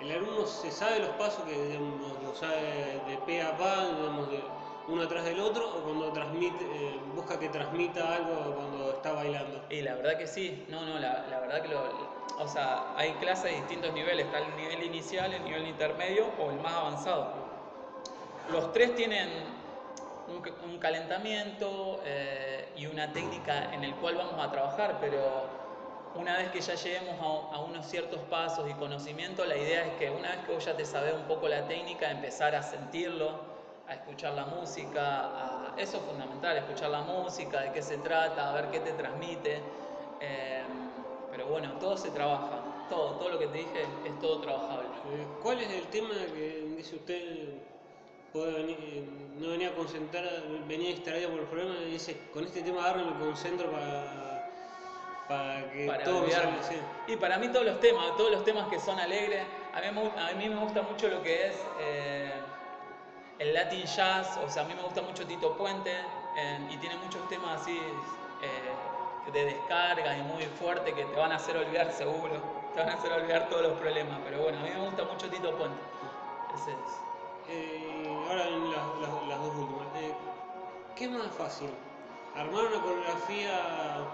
el 0.00 0.12
alumno 0.12 0.46
se 0.46 0.70
sabe 0.70 1.00
los 1.00 1.10
pasos 1.10 1.44
que 1.44 1.78
lo 2.24 2.34
sabe 2.34 3.00
de 3.06 3.18
pe 3.26 3.42
a 3.42 3.56
pa, 3.56 3.86
de 3.86 4.42
uno 4.90 5.02
atrás 5.02 5.24
del 5.24 5.40
otro, 5.40 5.68
o 5.68 5.82
cuando 5.82 6.12
transmite, 6.12 6.64
eh, 6.64 7.00
busca 7.14 7.38
que 7.38 7.48
transmita 7.48 8.16
algo 8.16 8.54
cuando 8.54 8.92
está 8.92 9.12
bailando? 9.12 9.64
Y 9.70 9.82
la 9.82 9.94
verdad 9.94 10.18
que 10.18 10.26
sí, 10.26 10.64
no, 10.68 10.84
no, 10.84 10.98
la, 10.98 11.26
la 11.28 11.40
verdad 11.40 11.62
que 11.62 11.68
lo, 11.68 11.82
o 12.40 12.48
sea, 12.48 12.94
hay 12.96 13.12
clases 13.14 13.44
de 13.44 13.56
distintos 13.56 13.92
niveles, 13.92 14.26
está 14.26 14.38
el 14.38 14.56
nivel 14.56 14.82
inicial, 14.84 15.32
el 15.32 15.44
nivel 15.44 15.66
intermedio 15.66 16.26
o 16.38 16.50
el 16.50 16.60
más 16.60 16.72
avanzado. 16.72 17.34
Los 18.50 18.72
tres 18.72 18.96
tienen 18.96 19.28
un, 20.64 20.78
calentamiento 20.78 22.00
eh, 22.04 22.68
y 22.76 22.86
una 22.86 23.12
técnica 23.12 23.74
en 23.74 23.84
el 23.84 23.94
cual 23.96 24.16
vamos 24.16 24.34
a 24.38 24.50
trabajar, 24.50 24.96
pero 25.00 25.48
una 26.14 26.38
vez 26.38 26.50
que 26.50 26.60
ya 26.60 26.74
lleguemos 26.74 27.20
a, 27.52 27.60
unos 27.60 27.86
ciertos 27.86 28.20
pasos 28.22 28.68
y 28.68 28.72
conocimiento, 28.74 29.44
la 29.44 29.56
idea 29.56 29.84
es 29.84 29.92
que 29.98 30.10
una 30.10 30.30
vez 30.30 30.38
que 30.46 30.52
vos 30.52 30.64
ya 30.64 30.76
te 30.76 30.86
sabes 30.86 31.14
un 31.14 31.24
poco 31.24 31.46
la 31.48 31.66
técnica, 31.66 32.10
empezar 32.10 32.54
a 32.54 32.62
sentirlo, 32.62 33.49
a 33.90 33.94
escuchar 33.94 34.34
la 34.34 34.46
música, 34.46 35.72
eso 35.76 35.96
es 35.96 36.02
fundamental, 36.04 36.56
escuchar 36.56 36.90
la 36.90 37.02
música, 37.02 37.60
de 37.60 37.72
qué 37.72 37.82
se 37.82 37.98
trata, 37.98 38.50
a 38.50 38.52
ver 38.52 38.70
qué 38.70 38.78
te 38.78 38.92
transmite. 38.92 39.60
Eh, 40.20 40.62
pero 41.32 41.46
bueno, 41.46 41.72
todo 41.80 41.96
se 41.96 42.10
trabaja, 42.10 42.86
todo, 42.88 43.16
todo 43.16 43.30
lo 43.30 43.38
que 43.38 43.48
te 43.48 43.58
dije 43.58 43.82
es 44.04 44.18
todo 44.20 44.40
trabajable. 44.40 44.86
Eh, 45.12 45.26
¿Cuál 45.42 45.60
es 45.60 45.70
el 45.70 45.86
tema 45.88 46.10
que 46.32 46.72
dice 46.76 46.96
usted 46.96 47.48
venir, 48.32 49.08
no 49.40 49.48
venía 49.48 49.70
a 49.70 49.74
concentrar, 49.74 50.24
venía 50.68 50.90
distraído 50.90 51.30
por 51.30 51.40
el 51.40 51.46
problema 51.46 51.74
y 51.80 51.90
dice, 51.90 52.16
con 52.32 52.44
este 52.44 52.62
tema 52.62 52.84
agarro 52.84 53.00
y 53.00 53.04
me 53.06 53.18
concentro 53.18 53.72
para, 53.72 54.44
para 55.26 55.72
que 55.72 55.90
todo 56.04 56.22
me 56.22 56.30
salga. 56.30 56.60
Y 57.08 57.16
para 57.16 57.38
mí 57.38 57.48
todos 57.48 57.66
los 57.66 57.80
temas, 57.80 58.16
todos 58.16 58.30
los 58.30 58.44
temas 58.44 58.68
que 58.68 58.78
son 58.78 59.00
alegres, 59.00 59.44
a 59.72 59.80
mí, 59.80 60.10
a 60.16 60.32
mí 60.34 60.48
me 60.48 60.60
gusta 60.60 60.82
mucho 60.82 61.08
lo 61.08 61.22
que 61.24 61.48
es 61.48 61.66
eh, 61.80 62.39
el 63.40 63.54
Latin 63.54 63.84
Jazz, 63.84 64.38
o 64.44 64.48
sea, 64.50 64.62
a 64.62 64.66
mí 64.66 64.74
me 64.74 64.82
gusta 64.82 65.00
mucho 65.00 65.26
Tito 65.26 65.56
Puente 65.56 65.92
y 66.70 66.76
tiene 66.76 66.96
muchos 66.96 67.26
temas 67.28 67.62
así 67.62 67.76
eh, 68.42 69.30
de 69.32 69.44
descarga 69.46 70.16
y 70.16 70.22
muy 70.22 70.44
fuerte 70.44 70.92
que 70.92 71.04
te 71.06 71.16
van 71.16 71.32
a 71.32 71.36
hacer 71.36 71.56
olvidar 71.56 71.90
seguro, 71.90 72.34
te 72.74 72.80
van 72.80 72.90
a 72.90 72.94
hacer 72.94 73.12
olvidar 73.12 73.48
todos 73.48 73.62
los 73.62 73.72
problemas, 73.80 74.18
pero 74.24 74.42
bueno, 74.42 74.58
a 74.58 74.62
mí 74.62 74.70
me 74.70 74.84
gusta 74.84 75.04
mucho 75.04 75.28
Tito 75.28 75.56
Puente. 75.56 75.80
Eh, 77.48 78.24
ahora 78.28 78.46
en 78.46 78.70
las, 78.70 79.38
dos 79.40 79.54
últimas. 79.56 79.86
Eh, 79.96 80.14
¿Qué 80.94 81.04
es 81.04 81.10
más 81.10 81.32
fácil? 81.32 81.70
¿Armar 82.36 82.64
una 82.66 82.82
coreografía 82.82 84.06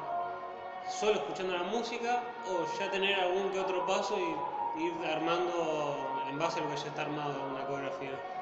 solo 0.89 1.15
escuchando 1.15 1.59
la 1.59 1.65
música 1.65 2.23
o 2.49 2.79
ya 2.79 2.91
tener 2.93 3.19
algún 3.19 3.51
que 3.51 3.59
otro 3.59 3.85
paso 3.87 4.17
y 4.17 4.85
ir 4.85 4.95
armando 5.05 6.23
en 6.31 6.39
base 6.39 6.61
a 6.61 6.63
lo 6.63 6.71
que 6.71 6.77
ya 6.77 6.87
está 6.87 7.03
armado 7.03 7.43
una 7.51 7.67
coreografía? 7.67 8.36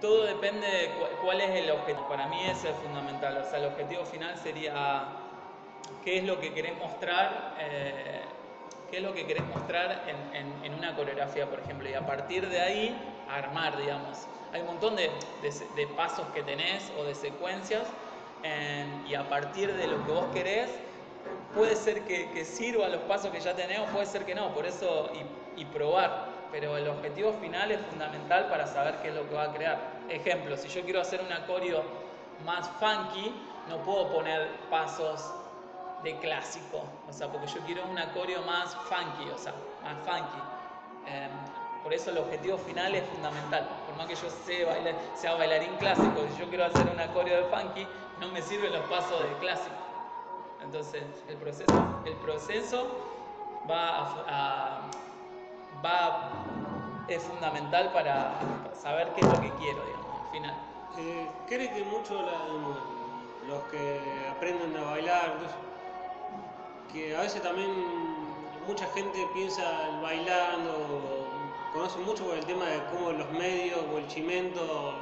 Todo 0.00 0.24
depende 0.24 0.66
de 0.66 0.90
cuál 1.22 1.40
es 1.40 1.50
el 1.50 1.70
objetivo. 1.70 2.08
Para 2.08 2.26
mí 2.26 2.38
ese 2.44 2.70
es 2.70 2.76
fundamental. 2.76 3.38
O 3.38 3.50
sea, 3.50 3.58
el 3.58 3.66
objetivo 3.66 4.04
final 4.04 4.36
sería 4.36 5.06
qué 6.04 6.18
es 6.18 6.24
lo 6.24 6.40
que 6.40 6.52
querés 6.54 6.78
mostrar, 6.78 7.56
eh, 7.58 8.22
qué 8.90 8.98
es 8.98 9.02
lo 9.02 9.12
que 9.12 9.26
querés 9.26 9.44
mostrar 9.46 10.04
en, 10.06 10.64
en, 10.64 10.74
una 10.74 10.94
coreografía, 10.94 11.48
por 11.48 11.60
ejemplo. 11.60 11.88
Y 11.88 11.94
a 11.94 12.06
partir 12.06 12.48
de 12.48 12.60
ahí 12.60 12.96
armar, 13.28 13.76
digamos. 13.76 14.26
Hay 14.52 14.62
un 14.62 14.68
montón 14.68 14.96
de, 14.96 15.10
pasos 15.96 16.26
que 16.34 16.42
tenés 16.42 16.90
o 16.98 17.04
de 17.04 17.14
secuencias 17.14 17.82
y 19.06 19.14
a 19.14 19.28
partir 19.28 19.74
de 19.74 19.86
lo 19.86 20.04
que 20.06 20.12
vos 20.12 20.26
querés, 20.32 20.70
puede 21.54 21.76
ser 21.76 22.02
que, 22.02 22.44
sirva 22.44 22.88
los 22.88 23.02
pasos 23.02 23.30
que 23.30 23.40
ya 23.40 23.54
tenemos, 23.54 23.90
puede 23.90 24.06
ser 24.06 24.24
que 24.24 24.34
no, 24.34 24.54
por 24.54 24.66
eso 24.66 25.10
y, 25.56 25.64
probar. 25.66 26.37
Pero 26.50 26.76
el 26.76 26.88
objetivo 26.88 27.32
final 27.34 27.70
es 27.70 27.80
fundamental 27.86 28.48
para 28.48 28.66
saber 28.66 28.96
qué 29.02 29.08
es 29.08 29.14
lo 29.14 29.28
que 29.28 29.34
va 29.34 29.44
a 29.44 29.52
crear. 29.52 29.78
Ejemplo, 30.08 30.56
si 30.56 30.68
yo 30.68 30.82
quiero 30.82 31.00
hacer 31.00 31.20
una 31.20 31.46
coreo 31.46 31.82
más 32.44 32.68
funky, 32.80 33.34
no 33.68 33.78
puedo 33.78 34.08
poner 34.08 34.48
pasos 34.70 35.32
de 36.02 36.16
clásico, 36.18 36.84
o 37.08 37.12
sea, 37.12 37.28
porque 37.28 37.48
yo 37.48 37.60
quiero 37.62 37.84
una 37.86 38.12
coreo 38.12 38.42
más 38.42 38.74
funky, 38.74 39.28
o 39.30 39.38
sea, 39.38 39.52
más 39.82 39.96
funky. 40.04 40.40
Em, 41.06 41.30
por 41.82 41.92
eso 41.92 42.10
el 42.10 42.18
objetivo 42.18 42.58
final 42.58 42.94
es 42.94 43.04
fundamental. 43.08 43.66
Por 43.86 43.96
más 43.96 44.06
que 44.06 44.14
yo 44.14 44.30
sea, 44.30 44.94
sea 45.14 45.34
bailarín 45.34 45.74
clásico, 45.76 46.26
si 46.32 46.40
yo 46.40 46.48
quiero 46.48 46.66
hacer 46.66 46.86
una 46.92 47.06
coreo 47.12 47.44
de 47.44 47.56
funky, 47.56 47.86
no 48.20 48.28
me 48.28 48.42
sirven 48.42 48.72
los 48.72 48.84
pasos 48.86 49.22
de 49.22 49.32
clásico. 49.40 49.74
Entonces, 50.62 51.02
el 51.28 51.36
proceso, 51.36 52.02
el 52.04 52.14
proceso 52.16 52.86
va 53.70 54.06
a, 54.28 54.90
va 55.84 56.30
es 57.08 57.22
fundamental 57.22 57.92
para 57.92 58.38
saber 58.74 59.08
qué 59.14 59.20
es 59.22 59.26
lo 59.26 59.40
que 59.40 59.50
quiero, 59.52 59.82
digamos, 59.84 60.26
al 60.26 60.32
final. 60.32 60.54
Eh, 60.98 61.26
¿Cree 61.46 61.70
que 61.72 61.84
muchos 61.84 62.22
los 63.46 63.62
que 63.64 64.00
aprenden 64.30 64.76
a 64.76 64.90
bailar, 64.90 65.36
que 66.92 67.16
a 67.16 67.20
veces 67.20 67.42
también 67.42 67.70
mucha 68.66 68.86
gente 68.88 69.26
piensa 69.32 69.62
bailando 70.02 71.28
conoce 71.72 71.98
mucho 72.00 72.24
por 72.24 72.36
el 72.36 72.44
tema 72.44 72.66
de 72.66 72.82
cómo 72.92 73.12
los 73.12 73.30
medios 73.30 73.80
o 73.92 73.98
el 73.98 74.06
chimento, 74.08 74.94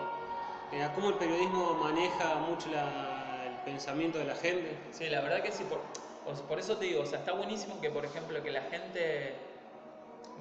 eh, 0.73 0.87
cómo 0.95 1.11
el 1.11 1.15
periodismo 1.15 1.75
maneja 1.75 2.35
mucho 2.49 2.69
el 2.69 3.57
pensamiento 3.65 4.19
de 4.19 4.25
la 4.27 4.35
gente. 4.35 4.77
Sí, 4.91 5.09
la 5.09 5.21
verdad 5.21 5.43
que 5.43 5.53
sí, 5.53 5.65
por, 5.65 5.81
por, 6.43 6.59
eso 6.59 6.77
te 6.77 6.87
digo, 6.87 7.03
o 7.03 7.07
sea, 7.07 7.21
está 7.21 7.33
buenísimo 7.33 7.81
que, 7.81 7.91
por 7.91 8.05
ejemplo, 8.05 8.43
que 8.43 8.51
la 8.51 8.63
gente 8.63 9.35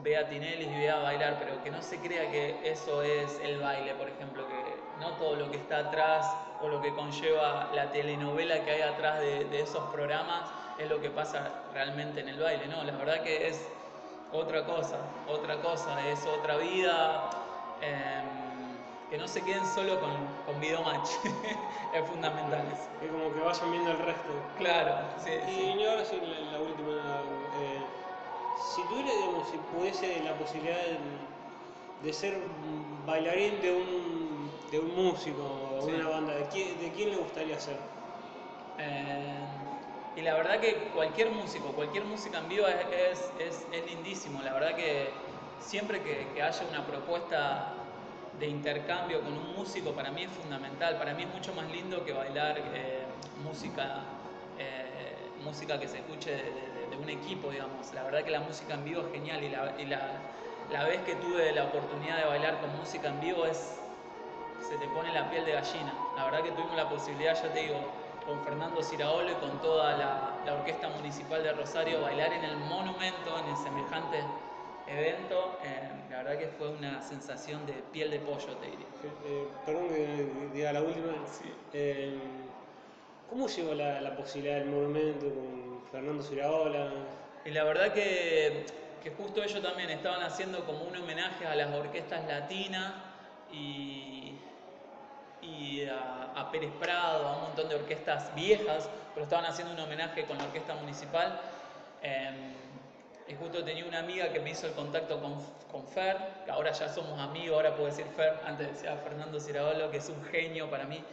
vea 0.04 0.28
Tinelli 0.30 0.66
y 0.66 0.78
vea 0.80 0.98
bailar, 0.98 1.38
pero 1.40 1.64
que 1.64 1.72
no 1.72 1.82
se 1.82 2.00
crea 2.00 2.30
que 2.30 2.60
eso 2.64 3.02
es 3.02 3.40
el 3.44 3.60
baile, 3.60 3.94
por 3.96 4.10
ejemplo, 4.10 4.48
que 4.48 5.00
no 5.00 5.12
todo 5.14 5.36
lo 5.36 5.52
que 5.52 5.58
está 5.58 5.80
atrás 5.80 6.26
o 6.62 6.68
lo 6.68 6.82
que 6.82 6.94
conlleva 6.94 7.70
la 7.74 7.92
telenovela 7.92 8.64
que 8.64 8.72
hay 8.72 8.82
atrás 8.82 9.20
de, 9.20 9.62
esos 9.62 9.84
programas 9.92 10.50
es 10.80 10.90
lo 10.90 11.00
que 11.00 11.10
pasa 11.10 11.50
realmente 11.74 12.22
en 12.22 12.30
el 12.30 12.40
baile, 12.40 12.68
no, 12.68 12.84
la 12.84 12.94
verdad 12.94 13.22
que 13.22 13.48
es 13.48 13.68
otra 14.32 14.66
cosa, 14.66 14.98
otra 15.28 15.58
cosa, 15.62 16.08
es 16.08 16.26
otra 16.26 16.58
vida. 16.58 17.30
Em, 17.82 18.46
que 19.10 19.18
no 19.18 19.28
se 19.28 19.42
queden 19.42 19.66
solo 19.68 20.00
con, 20.00 20.12
con 20.46 20.60
video 20.60 20.82
match, 20.82 21.10
es 21.94 22.06
fundamental. 22.06 22.66
Es 23.02 23.12
como 23.12 23.34
que 23.34 23.40
vayan 23.40 23.72
viendo 23.72 23.92
el 23.92 24.00
resto. 24.00 24.30
Claro, 24.58 24.96
sí. 25.24 25.32
Y 25.48 25.86
ahora 25.86 26.04
sí, 26.06 26.20
la, 26.52 26.60
última. 26.60 26.92
Eh, 26.92 27.85
si 28.58 28.82
tuviera, 28.84 29.12
digamos, 29.12 29.50
si 29.50 29.58
pudiese 29.58 30.24
la 30.24 30.34
posibilidad 30.38 30.78
de, 32.04 32.14
ser 32.14 32.38
bailarín 33.06 33.62
de 33.62 33.72
un, 33.72 34.52
de 34.72 34.80
un 34.80 34.96
músico 34.96 35.44
o 35.80 35.86
de 35.86 35.96
una 35.96 36.10
banda, 36.10 36.36
¿de 36.36 36.46
quién, 36.46 36.80
¿de 36.80 36.92
quién, 36.92 37.10
le 37.12 37.18
gustaría 37.18 37.60
ser? 37.60 37.78
Eh, 38.78 39.40
y 40.18 40.22
la 40.22 40.36
verdad 40.36 40.60
que 40.60 40.76
cualquier 40.94 41.32
músico, 41.32 41.70
cualquier 41.70 42.06
música 42.06 42.40
en 42.40 42.50
vivo 42.50 42.68
es, 42.68 43.32
es, 43.40 43.66
es, 43.72 43.86
lindísimo. 43.86 44.42
La 44.44 44.54
verdad 44.54 44.76
que 44.76 45.10
siempre 45.60 46.02
que, 46.02 46.28
que 46.34 46.42
haya 46.42 46.66
una 46.70 46.86
propuesta 46.86 47.74
de 48.40 48.48
intercambio 48.48 49.22
con 49.22 49.34
un 49.34 49.56
músico 49.56 49.92
para 49.92 50.12
mí 50.12 50.24
es 50.24 50.32
fundamental. 50.32 50.98
Para 50.98 51.14
mí 51.14 51.24
es 51.24 51.30
mucho 51.30 51.54
más 51.54 51.70
lindo 51.72 52.04
que 52.06 52.14
bailar 52.14 52.58
eh, 52.74 53.04
música, 53.44 54.04
eh, 54.58 55.16
música 55.44 55.80
que 55.80 55.88
se 55.88 56.00
escuche 56.00 56.32
de, 56.32 56.75
un 56.98 57.10
equipo, 57.10 57.50
digamos. 57.50 57.94
La 57.94 58.04
verdad 58.04 58.24
que 58.24 58.32
la 58.32 58.42
música 58.42 58.74
en 58.74 58.86
vivo 58.86 59.02
es 59.02 59.12
genial 59.12 59.44
y, 59.44 59.50
la, 59.50 59.74
y 59.78 59.86
la, 59.86 60.12
la, 60.72 60.84
vez 60.86 61.02
que 61.02 61.16
tuve 61.16 61.52
la 61.52 61.66
oportunidad 61.66 62.18
de 62.18 62.26
bailar 62.26 62.60
con 62.60 62.76
música 62.78 63.10
en 63.10 63.20
vivo 63.20 63.46
es 63.46 63.80
se 64.68 64.78
te 64.78 64.88
pone 64.88 65.14
la 65.14 65.30
piel 65.30 65.46
de 65.46 65.54
gallina. 65.54 65.94
La 66.16 66.26
verdad 66.26 66.42
que 66.42 66.52
tuvimos 66.52 66.76
la 66.76 66.90
posibilidad, 66.90 67.36
ya 67.36 67.54
te 67.54 67.60
digo, 67.60 67.80
con 68.26 68.44
Fernando 68.44 68.82
Ciraolo 68.82 69.32
y 69.32 69.36
con 69.36 69.62
toda 69.62 69.96
la, 69.98 70.34
la 70.46 70.54
Orquesta 70.54 70.90
Municipal 70.90 71.44
de 71.44 71.54
Rosario, 71.54 72.02
bailar 72.02 72.34
en 72.34 72.44
el 72.44 72.58
monumento, 72.58 73.38
en 73.40 73.50
el 73.50 73.58
semejante 73.58 74.24
evento, 74.88 75.58
eh, 75.64 75.90
la 76.12 76.24
verdad 76.24 76.40
que 76.40 76.48
fue 76.48 76.70
una 76.70 77.02
sensación 77.02 77.66
de 77.66 77.74
piel 77.92 78.12
de 78.12 78.20
pollo, 78.20 78.56
te 78.58 78.66
diría. 78.68 78.86
Eh, 79.26 79.48
perdón 79.66 79.90
que 79.90 80.28
diga 80.54 80.74
la 80.74 80.82
última. 80.82 81.14
Eh, 81.74 82.18
¿Cómo 83.30 83.48
llegó 83.48 83.74
la, 83.74 84.16
posibilidad 84.16 84.60
del 84.60 84.70
movimiento 84.70 85.26
con 85.26 85.65
Fernando 85.92 86.24
Siraola? 86.24 86.92
Y 87.46 87.52
la 87.52 87.64
verdad 87.64 87.94
que, 87.94 88.66
justo 89.18 89.44
ellos 89.44 89.62
también 89.62 89.90
estaban 89.90 90.24
haciendo 90.24 90.66
como 90.66 90.84
un 90.84 90.96
homenaje 90.96 91.46
a 91.46 91.56
las 91.56 91.74
orquestas 91.74 92.26
latinas 92.28 92.94
y, 93.52 94.34
y 95.42 95.86
a, 95.86 96.32
a, 96.36 96.52
Pérez 96.52 96.72
Prado, 96.80 97.28
a 97.28 97.36
un 97.38 97.42
montón 97.44 97.70
de 97.70 97.76
orquestas 97.76 98.34
viejas, 98.36 98.90
pero 99.14 99.26
estaban 99.26 99.46
haciendo 99.46 99.74
un 99.74 99.80
homenaje 99.80 100.26
con 100.26 100.38
la 100.38 100.46
orquesta 100.46 100.76
municipal. 100.76 101.40
Y 103.28 103.34
justo 103.34 103.64
tenía 103.64 103.86
una 103.86 104.00
amiga 104.00 104.32
que 104.32 104.40
me 104.40 104.52
hizo 104.52 104.68
el 104.68 104.74
contacto 104.74 105.20
con, 105.20 105.34
con 105.72 105.88
Fer, 105.88 106.18
que 106.46 106.52
ahora 106.52 106.72
ya 106.72 106.88
somos 106.90 107.20
amigos, 107.20 107.56
ahora 107.56 107.76
puedo 107.76 107.88
decir 107.88 108.06
Fer, 108.16 108.40
antes 108.46 108.68
decía 108.68 108.96
Fernando 108.98 109.40
Cirabolo, 109.40 109.90
que 109.90 109.98
es 109.98 110.10
un 110.10 110.24
genio 110.26 110.70
para 110.70 110.86
mí. 110.86 111.04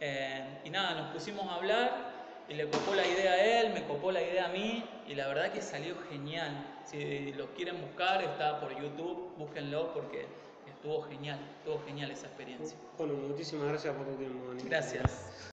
Eh, 0.00 0.60
y 0.64 0.70
nada, 0.70 0.94
nos 0.94 1.12
pusimos 1.12 1.46
a 1.48 1.54
hablar 1.54 2.11
y 2.48 2.54
le 2.54 2.68
copó 2.68 2.94
la 2.94 3.06
idea 3.06 3.32
a 3.32 3.60
él, 3.60 3.72
me 3.72 3.84
copó 3.84 4.12
la 4.12 4.22
idea 4.22 4.46
a 4.46 4.48
mí 4.48 4.84
y 5.06 5.14
la 5.14 5.28
verdad 5.28 5.52
que 5.52 5.62
salió 5.62 5.94
genial. 6.10 6.80
Si 6.84 7.32
lo 7.32 7.54
quieren 7.54 7.80
buscar, 7.80 8.22
está 8.22 8.60
por 8.60 8.76
YouTube, 8.80 9.32
búsquenlo 9.38 9.92
porque 9.94 10.26
estuvo 10.66 11.02
genial, 11.02 11.38
estuvo 11.58 11.82
genial 11.86 12.10
esa 12.10 12.26
experiencia. 12.26 12.76
Bueno, 12.98 13.14
muchísimas 13.14 13.68
gracias 13.68 13.94
por 13.94 14.06
tu 14.06 14.14
tiempo. 14.16 14.52
Gracias. 14.64 15.50